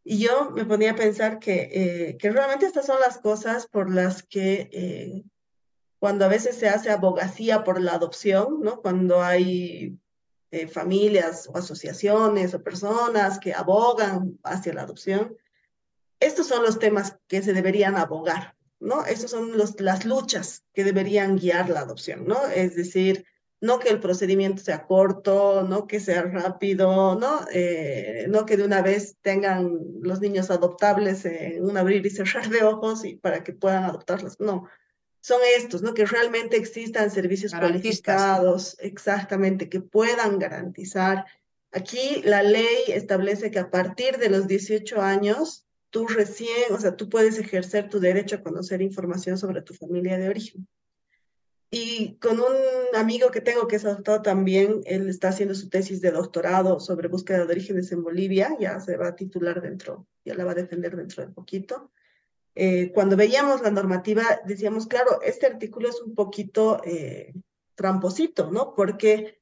Y 0.03 0.19
yo 0.19 0.51
me 0.51 0.63
ponía 0.65 0.91
a 0.91 0.95
pensar 0.95 1.39
que, 1.39 1.71
eh, 1.73 2.17
que 2.17 2.29
realmente 2.29 2.67
estas 2.67 2.85
son 2.85 2.99
las 2.99 3.17
cosas 3.17 3.65
por 3.65 3.91
las 3.91 4.21
que 4.21 4.69
eh, 4.71 5.23
cuando 5.97 6.25
a 6.25 6.27
veces 6.27 6.57
se 6.57 6.69
hace 6.69 6.91
abogacía 6.91 7.63
por 7.63 7.81
la 7.81 7.93
adopción, 7.93 8.59
¿no? 8.61 8.83
Cuando 8.83 9.23
hay 9.23 9.97
eh, 10.51 10.67
familias 10.67 11.49
o 11.51 11.57
asociaciones 11.57 12.53
o 12.53 12.61
personas 12.61 13.39
que 13.39 13.51
abogan 13.51 14.37
hacia 14.43 14.75
la 14.75 14.83
adopción, 14.83 15.35
estos 16.21 16.47
son 16.47 16.63
los 16.63 16.79
temas 16.79 17.17
que 17.27 17.41
se 17.41 17.51
deberían 17.51 17.97
abogar, 17.97 18.55
¿no? 18.79 19.05
Estos 19.05 19.31
son 19.31 19.57
los, 19.57 19.81
las 19.81 20.05
luchas 20.05 20.63
que 20.73 20.85
deberían 20.85 21.37
guiar 21.37 21.69
la 21.69 21.81
adopción, 21.81 22.25
¿no? 22.25 22.47
Es 22.47 22.75
decir, 22.77 23.25
no 23.59 23.79
que 23.79 23.89
el 23.89 23.99
procedimiento 23.99 24.63
sea 24.63 24.85
corto, 24.85 25.63
no 25.63 25.85
que 25.87 25.99
sea 25.99 26.21
rápido, 26.21 27.15
no, 27.15 27.45
eh, 27.51 28.25
no 28.29 28.45
que 28.45 28.55
de 28.55 28.63
una 28.63 28.81
vez 28.81 29.17
tengan 29.21 29.77
los 30.01 30.21
niños 30.21 30.49
adoptables 30.49 31.25
en 31.25 31.65
un 31.65 31.75
abrir 31.75 32.05
y 32.05 32.09
cerrar 32.09 32.49
de 32.49 32.63
ojos 32.63 33.03
y 33.03 33.15
para 33.15 33.43
que 33.43 33.51
puedan 33.51 33.83
adoptarlos, 33.83 34.39
no 34.39 34.69
son 35.21 35.39
estos, 35.55 35.83
¿no? 35.83 35.93
Que 35.93 36.05
realmente 36.05 36.57
existan 36.57 37.11
servicios 37.11 37.53
cualificados, 37.53 38.75
exactamente, 38.79 39.69
que 39.69 39.79
puedan 39.79 40.39
garantizar. 40.39 41.25
Aquí 41.71 42.21
la 42.25 42.43
ley 42.43 42.85
establece 42.87 43.51
que 43.51 43.59
a 43.59 43.69
partir 43.69 44.17
de 44.17 44.29
los 44.29 44.47
18 44.47 44.99
años, 44.99 45.65
tú 45.91 46.07
recién, 46.07 46.73
o 46.73 46.79
sea, 46.79 46.95
tú 46.95 47.09
puedes 47.09 47.37
ejercer 47.37 47.89
tu 47.89 47.99
derecho 47.99 48.37
a 48.37 48.41
conocer 48.41 48.81
información 48.81 49.37
sobre 49.37 49.61
tu 49.61 49.73
familia 49.73 50.17
de 50.17 50.29
origen. 50.29 50.67
Y 51.69 52.15
con 52.15 52.39
un 52.39 52.95
amigo 52.95 53.31
que 53.31 53.39
tengo 53.39 53.67
que 53.67 53.77
es 53.77 53.85
adoptado 53.85 54.21
también, 54.21 54.81
él 54.85 55.07
está 55.07 55.29
haciendo 55.29 55.55
su 55.55 55.69
tesis 55.69 56.01
de 56.01 56.11
doctorado 56.11 56.79
sobre 56.79 57.07
búsqueda 57.07 57.45
de 57.45 57.51
orígenes 57.51 57.91
en 57.91 58.03
Bolivia, 58.03 58.57
ya 58.59 58.79
se 58.79 58.97
va 58.97 59.09
a 59.09 59.15
titular 59.15 59.61
dentro, 59.61 60.07
ya 60.25 60.33
la 60.35 60.43
va 60.43 60.51
a 60.51 60.55
defender 60.55 60.95
dentro 60.95 61.25
de 61.25 61.31
poquito. 61.31 61.91
Eh, 62.55 62.91
cuando 62.93 63.15
veíamos 63.15 63.61
la 63.61 63.71
normativa, 63.71 64.23
decíamos, 64.45 64.87
claro, 64.87 65.21
este 65.21 65.45
artículo 65.45 65.89
es 65.89 66.01
un 66.01 66.13
poquito 66.13 66.81
eh, 66.83 67.33
tramposito, 67.75 68.51
¿no? 68.51 68.73
Porque 68.75 69.39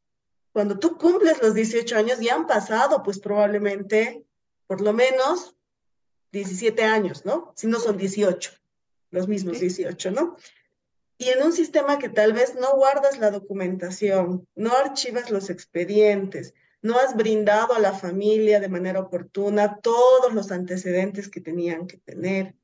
cuando 0.52 0.78
tú 0.78 0.98
cumples 0.98 1.42
los 1.42 1.56
18 1.56 1.96
años, 1.96 2.20
ya 2.20 2.36
han 2.36 2.46
pasado, 2.46 3.02
pues 3.02 3.20
probablemente, 3.20 4.24
por 4.68 4.82
lo 4.82 4.94
menos, 4.94 5.56
17 6.32 6.84
años, 6.84 7.26
¿no? 7.26 7.54
Si 7.56 7.68
no 7.68 7.80
son 7.80 7.98
18, 7.98 8.52
los 9.12 9.28
mismos 9.28 9.60
18, 9.60 10.12
¿no? 10.12 10.38
Y 11.18 11.30
en 11.30 11.44
un 11.44 11.52
sistema 11.52 12.00
que 12.00 12.10
tal 12.10 12.34
vez 12.34 12.56
no 12.56 12.76
guardas 12.76 13.20
la 13.20 13.30
documentación, 13.30 14.48
no 14.56 14.72
archivas 14.72 15.32
los 15.32 15.50
expedientes, 15.50 16.54
no 16.82 16.98
has 16.98 17.16
brindado 17.16 17.74
a 17.74 17.80
la 17.80 17.94
familia 17.94 18.60
de 18.60 18.70
manera 18.70 19.02
oportuna 19.02 19.80
todos 19.82 20.34
los 20.34 20.52
antecedentes 20.52 21.28
que 21.28 21.42
tenían 21.42 21.88
que 21.88 21.98
tener, 21.98 22.56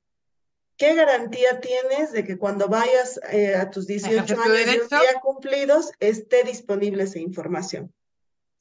¿qué 0.77 0.95
garantía 0.95 1.59
tienes 1.59 2.13
de 2.13 2.23
que 2.23 2.37
cuando 2.37 2.67
vayas 2.67 3.19
eh, 3.31 3.55
a 3.55 3.69
tus 3.69 3.87
18 3.87 4.41
años 4.41 4.89
ya 4.89 5.19
cumplidos 5.21 5.91
esté 5.99 6.43
disponible 6.43 7.03
esa 7.03 7.19
información? 7.19 7.93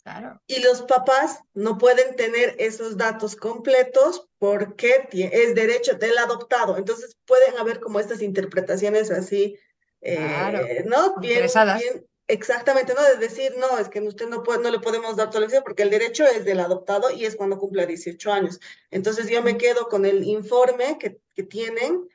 Claro. 0.05 0.41
Y 0.47 0.63
los 0.63 0.83
papás 0.83 1.41
no 1.55 1.79
pueden 1.79 2.15
tener 2.15 2.55
esos 2.59 2.97
datos 2.97 3.35
completos 3.35 4.29
porque 4.39 5.09
es 5.11 5.55
derecho 5.55 5.95
del 5.95 6.19
adoptado. 6.19 6.77
Entonces 6.77 7.17
pueden 7.25 7.57
haber 7.59 7.81
como 7.81 7.99
estas 7.99 8.21
interpretaciones 8.21 9.11
así, 9.11 9.59
eh, 10.03 10.85
¿no? 10.87 11.17
Bien, 11.17 11.47
bien, 11.79 12.07
exactamente, 12.29 12.93
¿no? 12.95 13.03
De 13.03 13.17
decir, 13.17 13.55
no, 13.57 13.79
es 13.79 13.89
que 13.89 14.01
usted 14.03 14.29
no, 14.29 14.43
puede, 14.43 14.63
no 14.63 14.71
le 14.71 14.79
podemos 14.79 15.17
dar 15.17 15.31
toda 15.31 15.49
la 15.49 15.63
porque 15.63 15.85
el 15.85 15.91
derecho 15.91 16.27
es 16.27 16.45
del 16.45 16.61
adoptado 16.61 17.11
y 17.11 17.25
es 17.25 17.35
cuando 17.35 17.59
cumple 17.59 17.87
18 17.87 18.31
años. 18.31 18.61
Entonces 18.91 19.31
yo 19.31 19.43
me 19.43 19.57
quedo 19.57 19.89
con 19.89 20.05
el 20.05 20.23
informe 20.25 20.99
que 20.99 21.19
que 21.35 21.43
tienen 21.43 22.09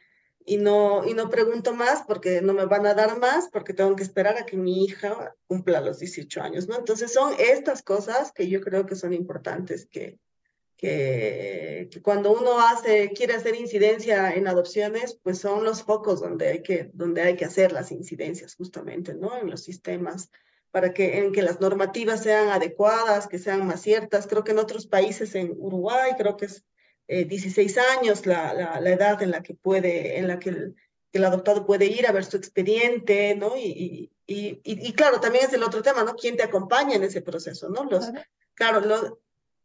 y 0.49 0.57
no, 0.57 1.07
y 1.07 1.13
no 1.13 1.29
pregunto 1.29 1.73
más 1.73 2.01
porque 2.07 2.41
no 2.41 2.53
me 2.53 2.65
van 2.65 2.87
a 2.87 2.95
dar 2.95 3.19
más, 3.19 3.49
porque 3.51 3.73
tengo 3.73 3.95
que 3.95 4.01
esperar 4.01 4.35
a 4.35 4.47
que 4.47 4.57
mi 4.57 4.83
hija 4.83 5.35
cumpla 5.45 5.79
los 5.79 5.99
18 5.99 6.41
años, 6.41 6.67
¿no? 6.67 6.75
Entonces 6.75 7.13
son 7.13 7.35
estas 7.37 7.83
cosas 7.83 8.31
que 8.31 8.49
yo 8.49 8.59
creo 8.59 8.87
que 8.87 8.95
son 8.95 9.13
importantes 9.13 9.85
que, 9.85 10.17
que, 10.75 11.87
cuando 12.01 12.31
uno 12.31 12.59
hace, 12.61 13.11
quiere 13.11 13.35
hacer 13.35 13.53
incidencia 13.53 14.33
en 14.33 14.47
adopciones, 14.47 15.19
pues 15.21 15.37
son 15.37 15.63
los 15.63 15.83
focos 15.83 16.19
donde 16.19 16.47
hay 16.47 16.63
que, 16.63 16.89
donde 16.93 17.21
hay 17.21 17.35
que 17.35 17.45
hacer 17.45 17.71
las 17.71 17.91
incidencias 17.91 18.55
justamente, 18.55 19.13
¿no? 19.13 19.37
En 19.37 19.51
los 19.51 19.61
sistemas, 19.61 20.31
para 20.71 20.93
que, 20.95 21.19
en 21.19 21.31
que 21.31 21.43
las 21.43 21.61
normativas 21.61 22.23
sean 22.23 22.49
adecuadas, 22.49 23.27
que 23.27 23.37
sean 23.37 23.67
más 23.67 23.81
ciertas. 23.81 24.25
Creo 24.25 24.43
que 24.43 24.53
en 24.53 24.59
otros 24.59 24.87
países, 24.87 25.35
en 25.35 25.53
Uruguay, 25.59 26.13
creo 26.17 26.37
que 26.37 26.45
es 26.45 26.65
16 27.09 27.77
eh, 27.77 27.81
años 27.97 28.25
la, 28.25 28.53
la, 28.53 28.79
la, 28.79 28.89
edad 28.91 29.21
en 29.23 29.31
la 29.31 29.41
que 29.41 29.55
puede, 29.55 30.19
en 30.19 30.27
la 30.27 30.37
que 30.37 30.49
el, 30.49 30.75
el, 31.11 31.25
adoptado 31.25 31.65
puede 31.65 31.85
ir 31.87 32.05
a 32.05 32.11
ver 32.11 32.23
su 32.23 32.37
expediente, 32.37 33.35
¿no? 33.35 33.57
Y, 33.57 34.11
y, 34.27 34.61
y, 34.63 34.87
y, 34.87 34.93
claro, 34.93 35.19
también 35.19 35.45
es 35.45 35.53
el 35.53 35.63
otro 35.63 35.81
tema, 35.81 36.03
¿no? 36.03 36.15
¿Quién 36.15 36.37
te 36.37 36.43
acompaña 36.43 36.95
en 36.95 37.03
ese 37.03 37.21
proceso, 37.21 37.69
¿no? 37.69 37.83
Los, 37.85 38.11
claro, 38.53 38.79
los, 38.81 39.13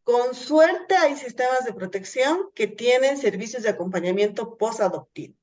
con 0.04 0.34
suerte 0.34 0.96
hay 0.96 1.16
sistemas 1.16 1.64
de 1.64 1.74
protección 1.74 2.50
que 2.54 2.66
tienen 2.66 3.18
servicios 3.18 3.62
de 3.62 3.70
acompañamiento 3.70 4.56
post-adoptivo, 4.56 5.34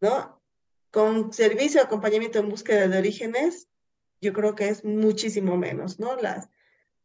¿no? 0.00 0.40
Con 0.90 1.32
servicio 1.32 1.80
de 1.80 1.86
acompañamiento 1.86 2.40
en 2.40 2.48
búsqueda 2.48 2.88
de 2.88 2.98
orígenes, 2.98 3.68
yo 4.20 4.32
creo 4.32 4.56
que 4.56 4.68
es 4.68 4.84
muchísimo 4.84 5.56
menos, 5.56 6.00
¿no? 6.00 6.16
Las 6.16 6.48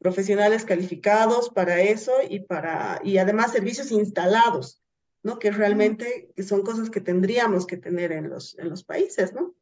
profesionales 0.03 0.65
calificados 0.65 1.49
para 1.49 1.81
eso 1.81 2.11
y 2.29 2.41
para 2.41 2.99
y 3.03 3.17
además 3.17 3.53
servicios 3.53 3.91
instalados, 3.91 4.83
¿no? 5.23 5.39
Que 5.39 5.49
realmente 5.49 6.31
son 6.45 6.61
cosas 6.61 6.91
que 6.91 7.01
tendríamos 7.01 7.65
que 7.65 7.77
tener 7.77 8.11
en 8.11 8.29
los, 8.29 8.59
en 8.59 8.69
los 8.69 8.83
países, 8.83 9.33
¿no? 9.33 9.55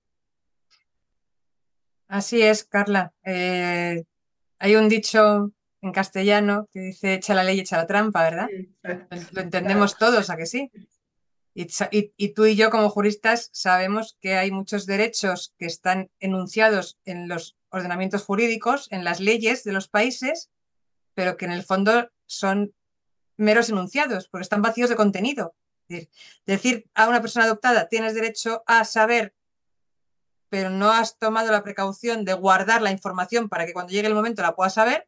Así 2.08 2.42
es, 2.42 2.66
Carla. 2.66 3.14
Eh, 3.24 4.04
hay 4.60 4.76
un 4.76 4.90
dicho 4.90 5.54
en 5.82 5.92
castellano 5.92 6.68
que 6.74 6.80
dice 6.82 7.14
echa 7.14 7.34
la 7.34 7.44
ley, 7.44 7.60
echa 7.60 7.78
la 7.78 7.88
trampa, 7.88 8.24
¿verdad? 8.24 8.48
Lo 9.32 9.42
entendemos 9.42 9.98
todos, 9.98 10.30
¿a 10.30 10.36
que 10.36 10.46
sí? 10.46 10.70
Y, 11.54 11.68
y, 12.18 12.30
tú 12.30 12.46
y 12.46 12.56
yo 12.56 12.70
como 12.70 12.90
juristas 12.90 13.50
sabemos 13.52 14.18
que 14.22 14.36
hay 14.36 14.52
muchos 14.52 14.86
derechos 14.86 15.54
que 15.58 15.66
están 15.66 16.10
enunciados 16.20 16.98
en 17.06 17.28
los 17.28 17.58
ordenamientos 17.72 18.24
jurídicos, 18.24 18.88
en 18.92 19.04
las 19.04 19.20
leyes 19.20 19.64
de 19.64 19.74
los 19.74 19.88
países, 19.88 20.52
pero 21.14 21.38
que 21.38 21.46
en 21.46 21.52
el 21.52 21.64
fondo 21.64 22.12
son 22.26 22.74
meros 23.38 23.70
enunciados, 23.70 24.28
porque 24.28 24.44
están 24.44 24.62
vacíos 24.62 24.90
de 24.90 24.96
contenido. 24.96 25.56
decir, 25.88 26.10
decir 26.46 26.90
a 26.94 27.08
una 27.08 27.22
persona 27.22 27.46
adoptada, 27.46 27.88
tienes 27.88 28.14
derecho 28.14 28.64
a 28.68 28.86
saber, 28.86 29.36
pero 30.50 30.70
no 30.70 30.92
has 30.92 31.18
tomado 31.18 31.52
la 31.52 31.64
precaución 31.64 32.26
de 32.26 32.34
guardar 32.34 32.82
la 32.82 32.92
información 32.92 33.50
para 33.50 33.66
que 33.66 33.74
cuando 33.74 33.92
llegue 33.92 34.08
el 34.08 34.14
momento 34.14 34.42
la 34.42 34.56
puedas 34.56 34.74
saber, 34.74 35.08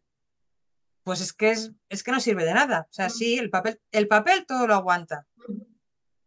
pues 1.04 1.22
es 1.22 1.34
que, 1.34 1.52
es, 1.52 1.72
es 1.90 2.02
que 2.02 2.12
no 2.12 2.20
sirve 2.20 2.46
de 2.46 2.54
nada. 2.54 2.88
O 2.90 2.94
sea, 2.94 3.10
sí, 3.10 3.38
el 3.38 3.50
papel, 3.50 3.80
el 3.92 4.08
papel 4.08 4.46
todo 4.46 4.68
lo 4.68 4.76
aguanta. 4.76 5.28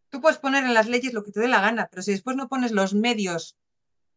Tú 0.09 0.21
puedes 0.21 0.37
poner 0.37 0.63
en 0.63 0.73
las 0.73 0.87
leyes 0.87 1.13
lo 1.13 1.23
que 1.23 1.31
te 1.31 1.39
dé 1.39 1.47
la 1.47 1.61
gana, 1.61 1.87
pero 1.89 2.01
si 2.01 2.11
después 2.11 2.35
no 2.35 2.47
pones 2.47 2.71
los 2.71 2.93
medios 2.93 3.57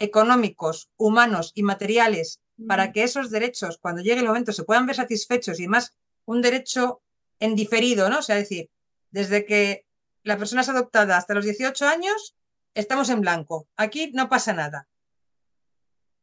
económicos, 0.00 0.90
humanos 0.96 1.52
y 1.54 1.62
materiales 1.62 2.40
para 2.66 2.90
que 2.90 3.04
esos 3.04 3.30
derechos, 3.30 3.78
cuando 3.78 4.02
llegue 4.02 4.20
el 4.20 4.26
momento, 4.26 4.52
se 4.52 4.64
puedan 4.64 4.86
ver 4.86 4.96
satisfechos 4.96 5.60
y 5.60 5.68
más 5.68 5.94
un 6.24 6.42
derecho 6.42 7.00
en 7.38 7.54
diferido, 7.54 8.10
¿no? 8.10 8.18
O 8.18 8.22
sea, 8.22 8.36
decir, 8.36 8.68
desde 9.10 9.46
que 9.46 9.86
la 10.24 10.36
persona 10.36 10.62
es 10.62 10.68
adoptada 10.68 11.16
hasta 11.16 11.34
los 11.34 11.44
18 11.44 11.86
años, 11.86 12.36
estamos 12.74 13.08
en 13.10 13.20
blanco. 13.20 13.68
Aquí 13.76 14.10
no 14.12 14.28
pasa 14.28 14.52
nada. 14.52 14.88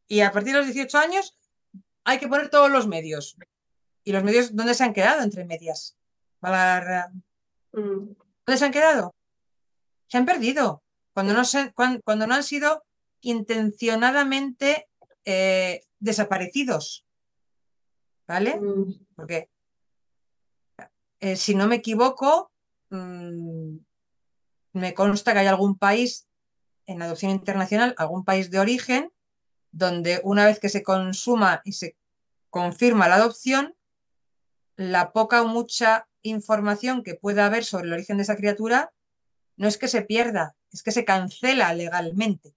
Y 0.07 0.21
a 0.21 0.31
partir 0.31 0.53
de 0.53 0.59
los 0.59 0.67
18 0.67 0.97
años 0.97 1.37
hay 2.03 2.19
que 2.19 2.27
poner 2.27 2.49
todos 2.49 2.69
los 2.69 2.87
medios. 2.87 3.35
¿Y 4.03 4.11
los 4.11 4.23
medios 4.23 4.55
dónde 4.55 4.73
se 4.73 4.83
han 4.83 4.93
quedado 4.93 5.21
entre 5.21 5.45
medias? 5.45 5.97
Mm. 7.73 8.13
¿Dónde 8.45 8.57
se 8.57 8.65
han 8.65 8.71
quedado? 8.71 9.15
Se 10.07 10.17
han 10.17 10.25
perdido. 10.25 10.83
Cuando 11.13 11.33
no, 11.33 11.43
se, 11.43 11.73
cuando, 11.73 12.27
no 12.27 12.33
han 12.33 12.43
sido 12.43 12.85
intencionadamente 13.21 14.87
eh, 15.25 15.81
desaparecidos. 15.99 17.05
¿Vale? 18.27 18.59
Mm. 18.59 19.05
Porque, 19.15 19.49
eh, 21.19 21.35
si 21.35 21.55
no 21.55 21.67
me 21.67 21.77
equivoco, 21.77 22.51
mm, 22.89 23.77
me 24.73 24.93
consta 24.93 25.33
que 25.33 25.39
hay 25.39 25.47
algún 25.47 25.77
país 25.77 26.27
en 26.85 27.01
adopción 27.01 27.31
internacional, 27.31 27.95
algún 27.97 28.23
país 28.23 28.49
de 28.49 28.59
origen, 28.59 29.11
donde 29.71 30.21
una 30.23 30.45
vez 30.45 30.59
que 30.59 30.69
se 30.69 30.83
consuma 30.83 31.61
y 31.65 31.73
se 31.73 31.95
confirma 32.49 33.07
la 33.07 33.15
adopción, 33.15 33.75
la 34.75 35.11
poca 35.11 35.41
o 35.41 35.47
mucha 35.47 36.07
información 36.21 37.03
que 37.03 37.15
pueda 37.15 37.45
haber 37.45 37.65
sobre 37.65 37.87
el 37.87 37.93
origen 37.93 38.17
de 38.17 38.23
esa 38.23 38.35
criatura 38.35 38.93
no 39.57 39.67
es 39.67 39.77
que 39.77 39.87
se 39.87 40.03
pierda, 40.03 40.55
es 40.71 40.83
que 40.83 40.91
se 40.91 41.03
cancela 41.03 41.73
legalmente. 41.73 42.55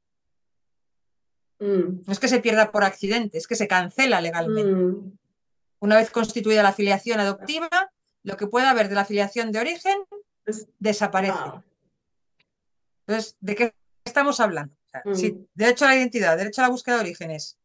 Mm. 1.61 2.03
No 2.07 2.13
es 2.13 2.19
que 2.19 2.29
se 2.29 2.41
pierda 2.41 2.73
por 2.73 2.85
accidente, 2.85 3.39
es 3.39 3.47
que 3.47 3.55
se 3.55 3.69
cancela 3.69 4.21
legalmente. 4.21 4.73
Mm. 4.73 5.19
Una 5.81 5.97
vez 5.97 6.11
constituida 6.11 6.63
la 6.63 6.71
afiliación 6.71 7.21
adoptiva, 7.21 7.69
lo 8.23 8.37
que 8.37 8.47
pueda 8.47 8.71
haber 8.71 8.89
de 8.89 8.95
la 8.95 9.03
afiliación 9.03 9.53
de 9.53 9.61
origen 9.61 9.99
desaparece. 10.79 11.39
Entonces, 13.07 13.37
¿de 13.41 13.55
qué 13.55 13.75
estamos 14.05 14.41
hablando? 14.41 14.75
Si 15.15 15.33
mm. 15.33 15.47
derecho 15.55 15.85
a 15.85 15.89
la 15.89 15.97
identidad, 15.97 16.37
derecho 16.37 16.63
a 16.63 16.65
la 16.65 16.71
búsqueda 16.71 16.97
de 16.97 17.03
orígenes, 17.03 17.59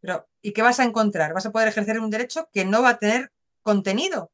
pero 0.00 0.28
¿y 0.40 0.52
qué 0.52 0.62
vas 0.62 0.80
a 0.80 0.84
encontrar? 0.84 1.32
Vas 1.32 1.46
a 1.46 1.52
poder 1.52 1.68
ejercer 1.68 2.00
un 2.00 2.10
derecho 2.10 2.48
que 2.52 2.64
no 2.64 2.82
va 2.82 2.90
a 2.90 2.98
tener 2.98 3.30
contenido. 3.62 4.32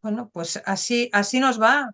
Bueno, 0.00 0.30
pues 0.32 0.62
así, 0.64 1.10
así 1.12 1.40
nos 1.40 1.60
va. 1.60 1.92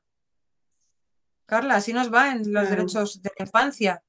Carla, 1.46 1.74
así 1.76 1.92
nos 1.92 2.12
va 2.12 2.30
en 2.30 2.52
los 2.52 2.70
derechos 2.70 3.20
de 3.20 3.32
la 3.36 3.44
infancia. 3.44 4.03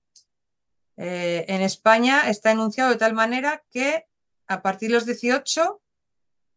Eh, 0.97 1.45
en 1.47 1.61
España 1.61 2.29
está 2.29 2.51
enunciado 2.51 2.91
de 2.91 2.97
tal 2.97 3.13
manera 3.13 3.63
que 3.71 4.05
a 4.47 4.61
partir 4.61 4.89
de 4.89 4.95
los 4.95 5.05
18 5.05 5.81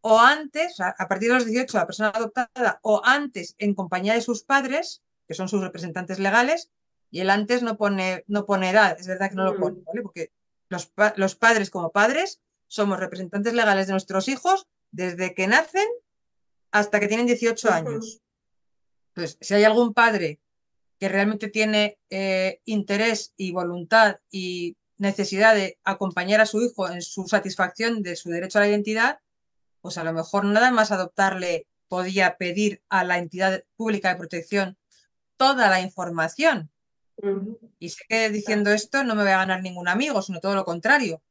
o 0.00 0.20
antes, 0.20 0.78
a 0.80 1.08
partir 1.08 1.28
de 1.28 1.34
los 1.34 1.46
18 1.46 1.76
la 1.76 1.86
persona 1.86 2.10
adoptada 2.10 2.78
o 2.82 3.02
antes 3.04 3.56
en 3.58 3.74
compañía 3.74 4.14
de 4.14 4.20
sus 4.20 4.44
padres, 4.44 5.02
que 5.26 5.34
son 5.34 5.48
sus 5.48 5.60
representantes 5.60 6.18
legales, 6.18 6.70
y 7.10 7.20
el 7.20 7.30
antes 7.30 7.62
no 7.62 7.76
pone, 7.76 8.24
no 8.28 8.46
pone 8.46 8.70
edad, 8.70 8.96
es 8.98 9.06
verdad 9.06 9.30
que 9.30 9.36
no 9.36 9.44
lo 9.44 9.54
mm. 9.54 9.60
pone, 9.60 9.82
¿vale? 9.86 10.02
Porque 10.02 10.32
los, 10.68 10.92
los 11.16 11.34
padres 11.36 11.70
como 11.70 11.90
padres 11.90 12.40
somos 12.66 13.00
representantes 13.00 13.54
legales 13.54 13.86
de 13.86 13.94
nuestros 13.94 14.28
hijos 14.28 14.68
desde 14.90 15.34
que 15.34 15.46
nacen 15.46 15.88
hasta 16.70 17.00
que 17.00 17.08
tienen 17.08 17.26
18 17.26 17.70
años. 17.70 18.20
Entonces, 19.08 19.38
si 19.40 19.54
hay 19.54 19.64
algún 19.64 19.94
padre 19.94 20.38
que 20.98 21.08
realmente 21.08 21.48
tiene 21.48 21.98
eh, 22.10 22.60
interés 22.64 23.32
y 23.36 23.52
voluntad 23.52 24.16
y 24.30 24.76
necesidad 24.96 25.54
de 25.54 25.78
acompañar 25.84 26.40
a 26.40 26.46
su 26.46 26.60
hijo 26.60 26.90
en 26.90 27.02
su 27.02 27.28
satisfacción 27.28 28.02
de 28.02 28.16
su 28.16 28.30
derecho 28.30 28.58
a 28.58 28.62
la 28.62 28.68
identidad, 28.68 29.20
pues 29.80 29.96
a 29.96 30.04
lo 30.04 30.12
mejor 30.12 30.44
nada 30.44 30.70
más 30.72 30.90
adoptarle 30.90 31.66
podía 31.86 32.36
pedir 32.36 32.82
a 32.88 33.04
la 33.04 33.18
entidad 33.18 33.64
pública 33.76 34.10
de 34.10 34.16
protección 34.16 34.76
toda 35.36 35.70
la 35.70 35.80
información. 35.80 36.70
Y 37.78 37.88
sé 37.88 38.04
que 38.08 38.30
diciendo 38.30 38.70
esto 38.70 39.02
no 39.04 39.14
me 39.14 39.22
voy 39.22 39.32
a 39.32 39.38
ganar 39.38 39.62
ningún 39.62 39.88
amigo, 39.88 40.20
sino 40.22 40.40
todo 40.40 40.54
lo 40.54 40.64
contrario. 40.64 41.22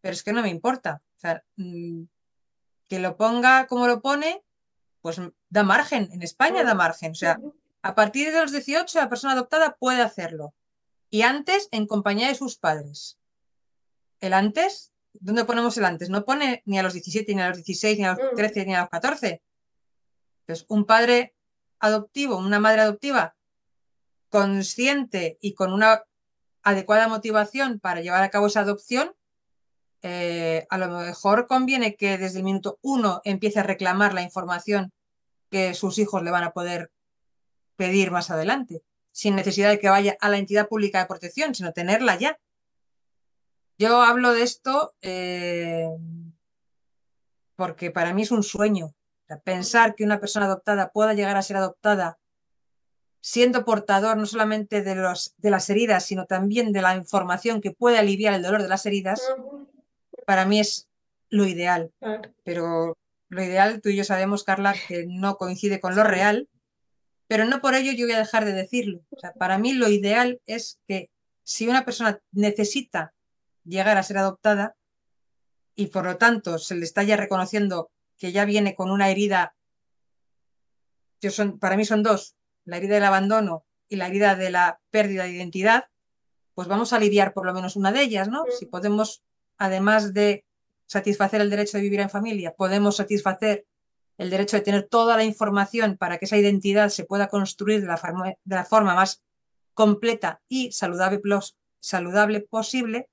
Pero 0.00 0.14
es 0.14 0.22
que 0.22 0.32
no 0.32 0.42
me 0.42 0.48
importa. 0.48 1.02
O 1.16 1.20
sea, 1.20 1.44
mm, 1.56 2.04
que 2.88 2.98
lo 2.98 3.16
ponga 3.16 3.66
como 3.66 3.86
lo 3.86 4.00
pone, 4.00 4.42
pues 5.02 5.20
da 5.48 5.62
margen. 5.62 6.08
En 6.12 6.22
España 6.22 6.64
da 6.64 6.74
margen. 6.74 7.12
O 7.12 7.14
sea, 7.14 7.38
a 7.84 7.94
partir 7.94 8.32
de 8.32 8.40
los 8.40 8.50
18 8.50 8.98
la 8.98 9.10
persona 9.10 9.34
adoptada 9.34 9.76
puede 9.78 10.00
hacerlo. 10.00 10.54
Y 11.10 11.20
antes 11.20 11.68
en 11.70 11.86
compañía 11.86 12.28
de 12.28 12.34
sus 12.34 12.56
padres. 12.56 13.18
El 14.20 14.32
antes, 14.32 14.94
¿dónde 15.12 15.44
ponemos 15.44 15.76
el 15.76 15.84
antes? 15.84 16.08
No 16.08 16.24
pone 16.24 16.62
ni 16.64 16.78
a 16.78 16.82
los 16.82 16.94
17, 16.94 17.34
ni 17.34 17.42
a 17.42 17.50
los 17.50 17.58
16, 17.58 17.98
ni 17.98 18.04
a 18.06 18.14
los 18.14 18.34
13, 18.36 18.64
ni 18.64 18.74
a 18.74 18.80
los 18.80 18.88
14. 18.88 19.42
Entonces, 20.40 20.64
un 20.70 20.86
padre 20.86 21.34
adoptivo, 21.78 22.38
una 22.38 22.58
madre 22.58 22.80
adoptiva 22.80 23.36
consciente 24.30 25.36
y 25.42 25.52
con 25.52 25.70
una 25.70 26.04
adecuada 26.62 27.06
motivación 27.06 27.80
para 27.80 28.00
llevar 28.00 28.22
a 28.22 28.30
cabo 28.30 28.46
esa 28.46 28.60
adopción, 28.60 29.14
eh, 30.00 30.66
a 30.70 30.78
lo 30.78 30.88
mejor 30.88 31.46
conviene 31.46 31.96
que 31.96 32.16
desde 32.16 32.38
el 32.38 32.44
minuto 32.44 32.78
uno 32.80 33.20
empiece 33.24 33.60
a 33.60 33.62
reclamar 33.62 34.14
la 34.14 34.22
información 34.22 34.90
que 35.50 35.74
sus 35.74 35.98
hijos 35.98 36.22
le 36.22 36.30
van 36.30 36.44
a 36.44 36.52
poder 36.52 36.90
pedir 37.76 38.10
más 38.10 38.30
adelante, 38.30 38.82
sin 39.12 39.36
necesidad 39.36 39.70
de 39.70 39.78
que 39.78 39.88
vaya 39.88 40.16
a 40.20 40.28
la 40.28 40.38
entidad 40.38 40.68
pública 40.68 41.00
de 41.00 41.06
protección, 41.06 41.54
sino 41.54 41.72
tenerla 41.72 42.16
ya. 42.16 42.38
Yo 43.78 44.02
hablo 44.02 44.32
de 44.32 44.42
esto 44.42 44.94
eh, 45.02 45.88
porque 47.56 47.90
para 47.90 48.12
mí 48.14 48.22
es 48.22 48.30
un 48.30 48.42
sueño. 48.42 48.94
pensar 49.44 49.94
que 49.94 50.04
una 50.04 50.20
persona 50.20 50.46
adoptada 50.46 50.90
pueda 50.92 51.14
llegar 51.14 51.36
a 51.36 51.42
ser 51.42 51.56
adoptada 51.56 52.18
siendo 53.24 53.64
portador 53.64 54.18
no 54.18 54.26
solamente 54.26 54.82
de, 54.82 54.96
los, 54.96 55.34
de 55.38 55.50
las 55.50 55.70
heridas, 55.70 56.04
sino 56.04 56.26
también 56.26 56.72
de 56.72 56.82
la 56.82 56.94
información 56.94 57.62
que 57.62 57.70
puede 57.70 57.96
aliviar 57.98 58.34
el 58.34 58.42
dolor 58.42 58.60
de 58.60 58.68
las 58.68 58.84
heridas, 58.84 59.22
para 60.26 60.44
mí 60.44 60.60
es 60.60 60.88
lo 61.30 61.46
ideal. 61.46 61.90
Pero 62.44 62.98
lo 63.30 63.42
ideal, 63.42 63.80
tú 63.80 63.88
y 63.88 63.96
yo 63.96 64.04
sabemos, 64.04 64.44
Carla, 64.44 64.74
que 64.88 65.06
no 65.08 65.36
coincide 65.36 65.80
con 65.80 65.96
lo 65.96 66.04
real, 66.04 66.50
pero 67.34 67.46
no 67.46 67.60
por 67.60 67.74
ello 67.74 67.90
yo 67.90 68.06
voy 68.06 68.14
a 68.14 68.18
dejar 68.18 68.44
de 68.44 68.52
decirlo. 68.52 69.00
O 69.10 69.18
sea, 69.18 69.32
para 69.32 69.58
mí 69.58 69.72
lo 69.72 69.88
ideal 69.88 70.40
es 70.46 70.78
que 70.86 71.10
si 71.42 71.66
una 71.66 71.84
persona 71.84 72.20
necesita 72.30 73.12
llegar 73.64 73.98
a 73.98 74.04
ser 74.04 74.18
adoptada 74.18 74.76
y 75.74 75.88
por 75.88 76.04
lo 76.04 76.16
tanto 76.16 76.60
se 76.60 76.76
le 76.76 76.84
está 76.84 77.02
ya 77.02 77.16
reconociendo 77.16 77.90
que 78.18 78.30
ya 78.30 78.44
viene 78.44 78.76
con 78.76 78.92
una 78.92 79.10
herida, 79.10 79.56
son, 81.28 81.58
para 81.58 81.76
mí 81.76 81.84
son 81.84 82.04
dos, 82.04 82.36
la 82.66 82.76
herida 82.76 82.94
del 82.94 83.04
abandono 83.04 83.64
y 83.88 83.96
la 83.96 84.06
herida 84.06 84.36
de 84.36 84.50
la 84.50 84.78
pérdida 84.92 85.24
de 85.24 85.32
identidad, 85.32 85.86
pues 86.54 86.68
vamos 86.68 86.92
a 86.92 87.00
lidiar 87.00 87.34
por 87.34 87.46
lo 87.46 87.52
menos 87.52 87.74
una 87.74 87.90
de 87.90 88.00
ellas, 88.00 88.28
¿no? 88.28 88.44
Si 88.56 88.66
podemos, 88.66 89.24
además 89.58 90.14
de 90.14 90.44
satisfacer 90.86 91.40
el 91.40 91.50
derecho 91.50 91.78
de 91.78 91.82
vivir 91.82 91.98
en 91.98 92.10
familia, 92.10 92.54
podemos 92.54 92.94
satisfacer 92.94 93.66
el 94.18 94.30
derecho 94.30 94.56
de 94.56 94.62
tener 94.62 94.84
toda 94.84 95.16
la 95.16 95.24
información 95.24 95.96
para 95.96 96.18
que 96.18 96.26
esa 96.26 96.36
identidad 96.36 96.88
se 96.88 97.04
pueda 97.04 97.28
construir 97.28 97.80
de 97.80 97.86
la, 97.86 97.96
forma, 97.96 98.28
de 98.28 98.56
la 98.56 98.64
forma 98.64 98.94
más 98.94 99.22
completa 99.74 100.40
y 100.48 100.72
saludable, 100.72 101.20
saludable 101.80 102.40
posible, 102.40 103.08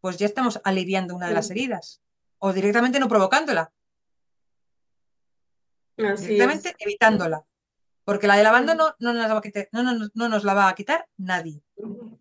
pues 0.00 0.16
ya 0.16 0.26
estamos 0.26 0.60
aliviando 0.64 1.14
una 1.14 1.28
de 1.28 1.34
las 1.34 1.50
heridas 1.50 2.00
o 2.38 2.52
directamente 2.52 3.00
no 3.00 3.08
provocándola. 3.08 3.72
directamente 5.96 6.74
evitándola. 6.78 7.44
Porque 8.04 8.26
la 8.26 8.36
del 8.36 8.46
abandono 8.46 8.94
no 9.00 9.12
nos, 9.12 9.30
va 9.30 9.38
a 9.38 9.82
no, 9.82 10.08
no 10.14 10.28
nos 10.30 10.44
la 10.44 10.54
va 10.54 10.68
a 10.68 10.74
quitar 10.74 11.06
nadie, 11.18 11.62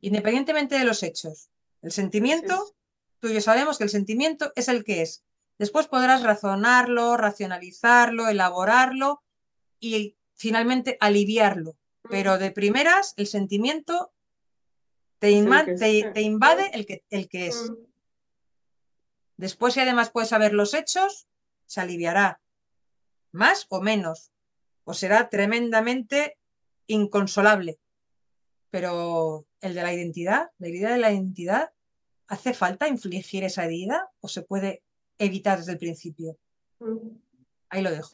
independientemente 0.02 0.78
de 0.78 0.84
los 0.84 1.02
hechos. 1.02 1.50
El 1.82 1.94
sentimiento, 1.94 2.76
tú 3.20 3.30
y 3.30 3.36
yo 3.36 3.42
sabemos 3.42 3.78
que 3.78 3.86
el 3.86 3.90
sentimiento 3.90 4.52
es 4.56 4.68
el 4.68 4.84
que 4.84 5.02
es. 5.02 5.24
Después 5.58 5.88
podrás 5.88 6.24
razonarlo, 6.24 7.17
racionalizarlo, 7.17 8.28
elaborarlo 8.28 9.24
y 9.80 10.17
finalmente 10.36 10.98
aliviarlo. 11.00 11.78
Pero 12.10 12.38
de 12.38 12.52
primeras, 12.52 13.13
el 13.17 13.28
sentimiento 13.28 14.13
te, 15.20 15.32
te, 16.13 16.22
invade 16.22 16.70
el 16.74 16.86
que, 16.86 17.04
el 17.10 17.28
que 17.28 17.48
es. 17.48 17.72
Después, 19.36 19.74
si 19.74 19.80
además 19.80 20.12
puedes 20.12 20.30
saber 20.30 20.54
los 20.54 20.74
hechos, 20.74 21.28
se 21.65 21.82
aliviará. 21.82 22.39
Más 23.32 23.65
o 23.70 23.82
menos. 23.82 24.32
O 24.84 24.93
será 24.93 25.30
tremendamente 25.30 26.38
inconsolable. 26.86 27.80
Pero 28.70 29.48
el 29.62 29.74
de 29.74 29.84
la 29.84 29.93
identidad, 29.93 30.52
la 30.60 30.67
herida 30.67 30.91
de 30.91 31.00
la 31.00 31.12
identidad, 31.12 31.74
¿hace 32.28 32.54
falta 32.54 32.88
infligir 32.88 33.43
esa 33.43 33.65
herida 33.65 34.10
o 34.20 34.28
se 34.28 34.43
puede 34.43 34.84
evitar 35.18 35.58
desde 35.58 35.74
el 35.74 35.78
principio. 35.78 36.38
Ahí 37.70 37.82
lo 37.82 37.92
dejo. 37.92 38.12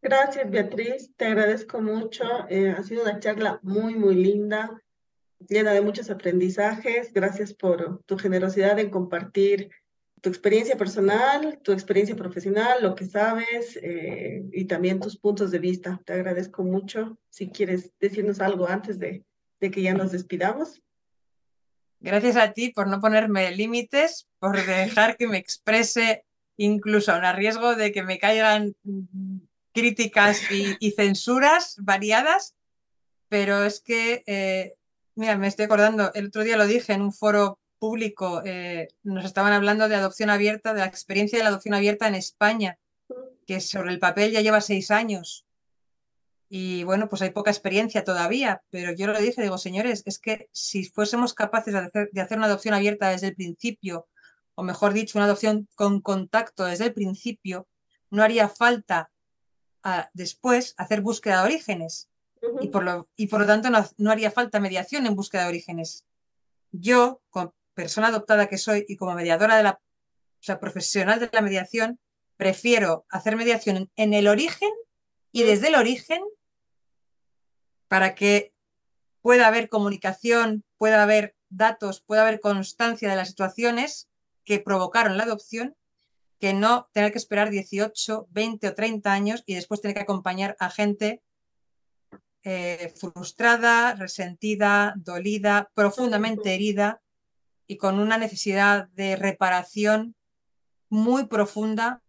Gracias, 0.00 0.50
Beatriz. 0.50 1.12
Te 1.16 1.26
agradezco 1.26 1.80
mucho. 1.80 2.24
Eh, 2.48 2.70
ha 2.70 2.82
sido 2.82 3.02
una 3.02 3.20
charla 3.20 3.60
muy, 3.62 3.94
muy 3.94 4.16
linda, 4.16 4.82
llena 5.48 5.72
de 5.72 5.80
muchos 5.80 6.10
aprendizajes. 6.10 7.12
Gracias 7.12 7.54
por 7.54 8.02
tu 8.04 8.18
generosidad 8.18 8.78
en 8.80 8.90
compartir 8.90 9.70
tu 10.20 10.28
experiencia 10.28 10.76
personal, 10.76 11.60
tu 11.62 11.72
experiencia 11.72 12.16
profesional, 12.16 12.82
lo 12.82 12.94
que 12.94 13.06
sabes 13.06 13.78
eh, 13.82 14.44
y 14.52 14.64
también 14.66 15.00
tus 15.00 15.16
puntos 15.16 15.50
de 15.50 15.58
vista. 15.58 16.00
Te 16.04 16.14
agradezco 16.14 16.64
mucho. 16.64 17.18
Si 17.28 17.50
quieres 17.50 17.92
decirnos 18.00 18.40
algo 18.40 18.68
antes 18.68 18.98
de, 18.98 19.24
de 19.60 19.70
que 19.70 19.82
ya 19.82 19.94
nos 19.94 20.12
despidamos. 20.12 20.82
Gracias 22.02 22.36
a 22.36 22.52
ti 22.52 22.70
por 22.70 22.88
no 22.88 23.00
ponerme 23.00 23.52
límites, 23.52 24.26
por 24.40 24.66
dejar 24.66 25.16
que 25.16 25.28
me 25.28 25.38
exprese 25.38 26.24
incluso 26.56 27.12
a 27.12 27.32
riesgo 27.32 27.76
de 27.76 27.92
que 27.92 28.02
me 28.02 28.18
caigan 28.18 28.74
críticas 29.72 30.40
y, 30.50 30.90
censuras 30.90 31.76
variadas, 31.78 32.56
pero 33.28 33.62
es 33.62 33.80
que, 33.80 34.24
eh, 34.26 34.74
mira, 35.14 35.38
me 35.38 35.46
estoy 35.46 35.66
acordando, 35.66 36.12
el 36.14 36.26
otro 36.26 36.42
día 36.42 36.56
lo 36.56 36.66
dije 36.66 36.92
en 36.92 37.02
un 37.02 37.12
foro 37.12 37.60
público, 37.78 38.42
eh, 38.44 38.88
nos 39.04 39.24
estaban 39.24 39.52
hablando 39.52 39.88
de 39.88 39.94
adopción 39.94 40.28
abierta, 40.28 40.74
de 40.74 40.80
la 40.80 40.86
experiencia 40.86 41.38
de 41.38 41.44
la 41.44 41.50
adopción 41.50 41.74
abierta 41.74 42.08
en 42.08 42.16
España, 42.16 42.78
que 43.46 43.60
sobre 43.60 43.92
el 43.92 44.00
papel 44.00 44.32
ya 44.32 44.40
lleva 44.40 44.60
seis 44.60 44.90
años. 44.90 45.44
Y 46.54 46.84
bueno, 46.84 47.08
pues 47.08 47.22
hay 47.22 47.30
poca 47.30 47.50
experiencia 47.50 48.04
todavía, 48.04 48.62
pero 48.68 48.92
yo 48.92 49.06
lo 49.06 49.18
dije, 49.18 49.40
digo, 49.40 49.56
señores, 49.56 50.02
es 50.04 50.18
que 50.18 50.50
si 50.52 50.84
fuésemos 50.84 51.32
capaces 51.32 51.72
de 51.72 52.20
hacer, 52.20 52.36
una 52.36 52.46
adopción 52.46 52.74
abierta 52.74 53.08
desde 53.08 53.28
el 53.28 53.34
principio, 53.34 54.06
o 54.54 54.62
mejor 54.62 54.92
dicho, 54.92 55.16
una 55.16 55.24
adopción 55.24 55.66
con 55.76 56.02
contacto 56.02 56.66
desde 56.66 56.84
el 56.84 56.92
principio, 56.92 57.68
no 58.10 58.22
haría 58.22 58.50
falta 58.50 59.10
después 60.12 60.74
hacer 60.76 61.00
búsqueda 61.00 61.38
de 61.38 61.54
orígenes. 61.54 62.10
y, 62.60 62.68
por 62.68 62.84
lo, 62.84 63.08
y 63.16 63.28
por 63.28 63.40
lo 63.40 63.46
tanto 63.46 63.70
no, 63.70 64.10
haría 64.10 64.30
falta 64.30 64.60
mediación 64.60 65.06
en 65.06 65.16
búsqueda 65.16 65.44
de 65.44 65.48
orígenes. 65.48 66.04
Yo, 66.70 67.22
como 67.30 67.54
persona 67.72 68.08
adoptada 68.08 68.48
que 68.48 68.58
soy 68.58 68.84
y 68.86 68.98
como 68.98 69.14
mediadora 69.14 69.56
de 69.56 69.62
la, 69.62 69.70
o 69.70 70.42
sea, 70.42 70.60
profesional 70.60 71.18
de 71.18 71.30
la 71.32 71.40
mediación, 71.40 71.98
prefiero 72.36 73.06
hacer 73.08 73.36
mediación 73.36 73.90
en 73.96 74.12
el 74.12 74.28
origen 74.28 74.68
y 75.32 75.44
desde 75.44 75.68
el 75.68 75.76
origen 75.76 76.20
para 77.92 78.14
que 78.14 78.54
pueda 79.20 79.46
haber 79.46 79.68
comunicación, 79.68 80.64
pueda 80.78 81.02
haber 81.02 81.36
datos, 81.50 82.00
pueda 82.00 82.22
haber 82.22 82.40
constancia 82.40 83.10
de 83.10 83.16
las 83.16 83.28
situaciones 83.28 84.08
que 84.46 84.60
provocaron 84.60 85.18
la 85.18 85.24
adopción, 85.24 85.76
que 86.40 86.54
no 86.54 86.88
tener 86.94 87.12
que 87.12 87.18
esperar 87.18 87.50
18, 87.50 88.28
20 88.30 88.68
o 88.68 88.74
30 88.74 89.12
años 89.12 89.42
y 89.44 89.56
después 89.56 89.82
tener 89.82 89.94
que 89.94 90.04
acompañar 90.04 90.56
a 90.58 90.70
gente 90.70 91.20
eh, 92.44 92.94
frustrada, 92.96 93.94
resentida, 93.94 94.94
dolida, 94.96 95.70
profundamente 95.74 96.54
herida 96.54 97.02
y 97.66 97.76
con 97.76 98.00
una 98.00 98.16
necesidad 98.16 98.88
de 98.94 99.16
reparación 99.16 100.14
muy 100.88 101.26
profunda 101.26 102.00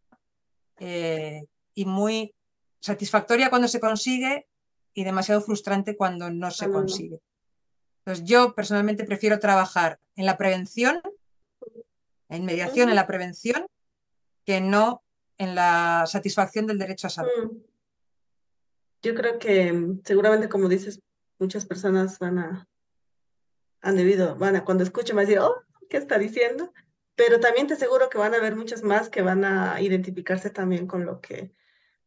eh, 0.79 1.43
y 1.75 1.83
muy 1.83 2.33
satisfactoria 2.79 3.49
cuando 3.49 3.67
se 3.67 3.81
consigue 3.81 4.47
y 4.93 5.03
demasiado 5.03 5.41
frustrante 5.41 5.95
cuando 5.95 6.29
no 6.29 6.51
se 6.51 6.69
consigue. 6.69 7.19
Entonces 7.99 8.25
yo 8.25 8.53
personalmente 8.53 9.05
prefiero 9.05 9.39
trabajar 9.39 9.99
en 10.15 10.25
la 10.25 10.37
prevención, 10.37 11.01
en 12.29 12.45
mediación, 12.45 12.89
en 12.89 12.95
la 12.95 13.07
prevención, 13.07 13.65
que 14.45 14.61
no 14.61 15.03
en 15.37 15.55
la 15.55 16.05
satisfacción 16.07 16.67
del 16.67 16.77
derecho 16.77 17.07
a 17.07 17.11
salud. 17.11 17.63
Yo 19.01 19.15
creo 19.15 19.39
que 19.39 19.71
mm, 19.71 20.01
seguramente, 20.03 20.49
como 20.49 20.69
dices, 20.69 21.01
muchas 21.39 21.65
personas 21.65 22.19
van 22.19 22.39
a, 22.39 22.67
han 23.81 23.95
debido, 23.95 24.35
van 24.35 24.55
a, 24.55 24.65
cuando 24.65 24.83
escuchen, 24.83 25.15
van 25.15 25.25
a 25.25 25.27
decir, 25.27 25.39
oh, 25.39 25.55
¿qué 25.89 25.97
está 25.97 26.17
diciendo? 26.17 26.73
Pero 27.15 27.39
también 27.39 27.67
te 27.67 27.73
aseguro 27.73 28.09
que 28.09 28.17
van 28.17 28.33
a 28.33 28.37
haber 28.37 28.55
muchas 28.55 28.83
más 28.83 29.09
que 29.09 29.21
van 29.21 29.43
a 29.45 29.81
identificarse 29.81 30.49
también 30.49 30.87
con 30.87 31.05
lo 31.05 31.21
que, 31.21 31.51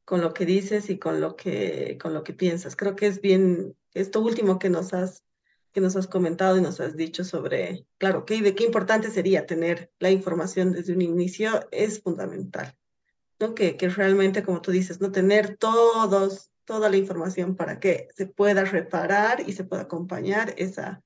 con 0.07 0.21
lo 0.21 0.33
que 0.33 0.47
dices 0.47 0.89
y 0.89 0.99
con 0.99 1.21
lo 1.21 1.35
que, 1.37 1.99
con 2.01 2.15
lo 2.15 2.23
que 2.23 2.33
piensas. 2.33 2.77
Creo 2.77 2.95
que 2.95 3.09
es 3.09 3.21
bien 3.21 3.77
esto 3.93 4.21
último 4.21 4.61
que 4.61 4.71
nos 4.71 4.95
has, 4.95 5.25
que 5.73 5.81
nos 5.81 5.97
has 5.97 6.07
comentado 6.07 6.57
y 6.57 6.61
nos 6.61 6.79
has 6.79 6.97
dicho 6.97 7.25
sobre, 7.25 7.85
claro, 7.99 8.25
qué 8.25 8.41
de 8.41 8.55
qué 8.55 8.65
importante 8.65 9.11
sería 9.11 9.47
tener 9.47 9.91
la 9.99 10.11
información 10.11 10.73
desde 10.73 10.93
un 10.93 11.03
inicio 11.03 11.69
es 11.73 12.01
fundamental. 12.01 12.79
¿no? 13.41 13.55
Que, 13.57 13.77
que 13.77 13.89
realmente, 13.89 14.45
como 14.45 14.63
tú 14.63 14.71
dices, 14.71 15.01
no 15.01 15.11
tener 15.11 15.57
todos, 15.57 16.53
toda 16.65 16.89
la 16.89 16.97
información 16.97 17.57
para 17.57 17.81
que 17.81 18.07
se 18.15 18.27
pueda 18.27 18.65
reparar 18.65 19.43
y 19.45 19.55
se 19.55 19.65
pueda 19.65 19.83
acompañar 19.83 20.55
esa, 20.57 21.03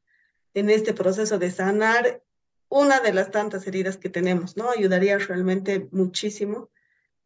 en 0.52 0.68
este 0.68 0.92
proceso 0.92 1.38
de 1.38 1.50
sanar 1.50 2.22
una 2.68 3.00
de 3.00 3.14
las 3.14 3.30
tantas 3.30 3.66
heridas 3.66 3.96
que 3.96 4.10
tenemos, 4.10 4.58
¿no? 4.58 4.68
Ayudaría 4.68 5.16
realmente 5.16 5.88
muchísimo 5.90 6.68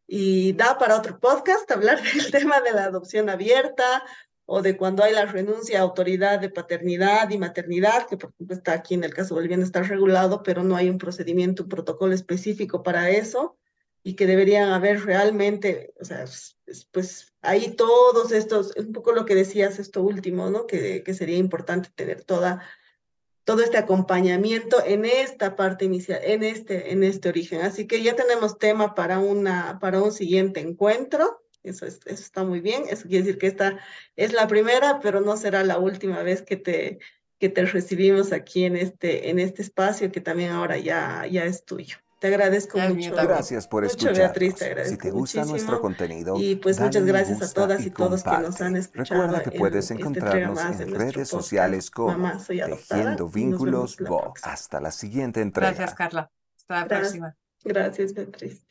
y 0.07 0.53
da 0.53 0.77
para 0.77 0.97
otro 0.97 1.19
podcast 1.19 1.69
hablar 1.71 2.01
del 2.13 2.31
tema 2.31 2.61
de 2.61 2.73
la 2.73 2.85
adopción 2.85 3.29
abierta 3.29 4.03
o 4.45 4.61
de 4.61 4.77
cuando 4.77 5.03
hay 5.03 5.13
la 5.13 5.25
renuncia 5.25 5.79
a 5.79 5.81
autoridad 5.81 6.39
de 6.39 6.49
paternidad 6.49 7.29
y 7.31 7.37
maternidad, 7.37 8.07
que 8.07 8.17
por 8.17 8.29
ejemplo 8.31 8.55
está 8.55 8.73
aquí 8.73 8.93
en 8.93 9.03
el 9.03 9.13
caso 9.13 9.33
boliviano 9.33 9.63
está 9.63 9.81
regulado, 9.81 10.43
pero 10.43 10.63
no 10.63 10.75
hay 10.75 10.89
un 10.89 10.99
procedimiento, 10.99 11.63
un 11.63 11.69
protocolo 11.69 12.13
específico 12.13 12.83
para 12.83 13.09
eso 13.09 13.57
y 14.03 14.15
que 14.15 14.27
deberían 14.27 14.69
haber 14.69 15.03
realmente, 15.03 15.95
o 15.99 16.05
sea, 16.05 16.25
pues 16.91 17.33
ahí 17.41 17.75
todos 17.75 18.31
estos, 18.31 18.75
un 18.77 18.93
poco 18.93 19.13
lo 19.13 19.25
que 19.25 19.33
decías 19.33 19.79
esto 19.79 20.03
último, 20.03 20.51
¿no? 20.51 20.67
Que, 20.67 21.01
que 21.01 21.15
sería 21.15 21.37
importante 21.37 21.89
tener 21.95 22.23
toda 22.23 22.61
todo 23.45 23.61
este 23.61 23.77
acompañamiento 23.77 24.83
en 24.85 25.05
esta 25.05 25.55
parte 25.55 25.85
inicial, 25.85 26.19
en 26.23 26.43
este, 26.43 26.91
en 26.91 27.03
este 27.03 27.29
origen. 27.29 27.61
Así 27.61 27.85
que 27.85 28.01
ya 28.03 28.15
tenemos 28.15 28.57
tema 28.57 28.95
para, 28.95 29.19
una, 29.19 29.79
para 29.79 30.01
un 30.01 30.11
siguiente 30.11 30.59
encuentro. 30.59 31.43
Eso, 31.63 31.85
es, 31.85 31.99
eso 32.05 32.23
está 32.23 32.43
muy 32.43 32.59
bien. 32.59 32.83
Eso 32.89 33.07
quiere 33.07 33.23
decir 33.23 33.37
que 33.37 33.47
esta 33.47 33.79
es 34.15 34.33
la 34.33 34.47
primera, 34.47 34.99
pero 34.99 35.21
no 35.21 35.37
será 35.37 35.63
la 35.63 35.77
última 35.77 36.23
vez 36.23 36.41
que 36.41 36.57
te, 36.57 36.99
que 37.39 37.49
te 37.49 37.65
recibimos 37.65 38.33
aquí 38.33 38.65
en 38.65 38.75
este, 38.75 39.29
en 39.29 39.39
este 39.39 39.61
espacio 39.61 40.11
que 40.11 40.21
también 40.21 40.51
ahora 40.51 40.77
ya, 40.77 41.27
ya 41.27 41.45
es 41.45 41.65
tuyo. 41.65 41.97
Te 42.25 42.33
agradezco 42.33 42.79
mucho. 42.79 43.13
Gracias 43.13 43.67
por 43.67 43.85
escucharnos. 43.85 44.87
si 44.89 44.97
te 44.97 45.11
gusta 45.11 45.45
nuestro 45.45 45.79
contenido, 45.79 46.35
y 46.39 46.55
pues 46.55 46.79
muchas 46.79 47.05
gracias 47.05 47.39
a 47.43 47.53
todas 47.53 47.85
y, 47.85 47.91
todos 47.91 48.23
que 48.23 48.37
nos 48.39 48.59
han 48.61 48.75
escuchado. 48.75 49.21
Recuerda 49.21 49.43
que 49.43 49.51
puedes 49.51 49.91
este 49.91 50.01
encontrarnos 50.01 50.59
en 50.79 50.95
redes 50.95 51.29
sociales 51.29 51.91
como 51.91 52.31
Tejiendo 52.47 53.29
Vínculos 53.29 53.97
Vox. 53.97 54.43
Hasta 54.43 54.81
la 54.81 54.89
siguiente 54.89 55.41
entrega. 55.41 55.73
Gracias, 55.73 55.93
Carla. 55.93 56.31
Hasta 56.57 56.81
la 56.81 56.87
próxima. 56.87 57.37
Gracias, 57.63 58.13
Beatriz. 58.15 58.65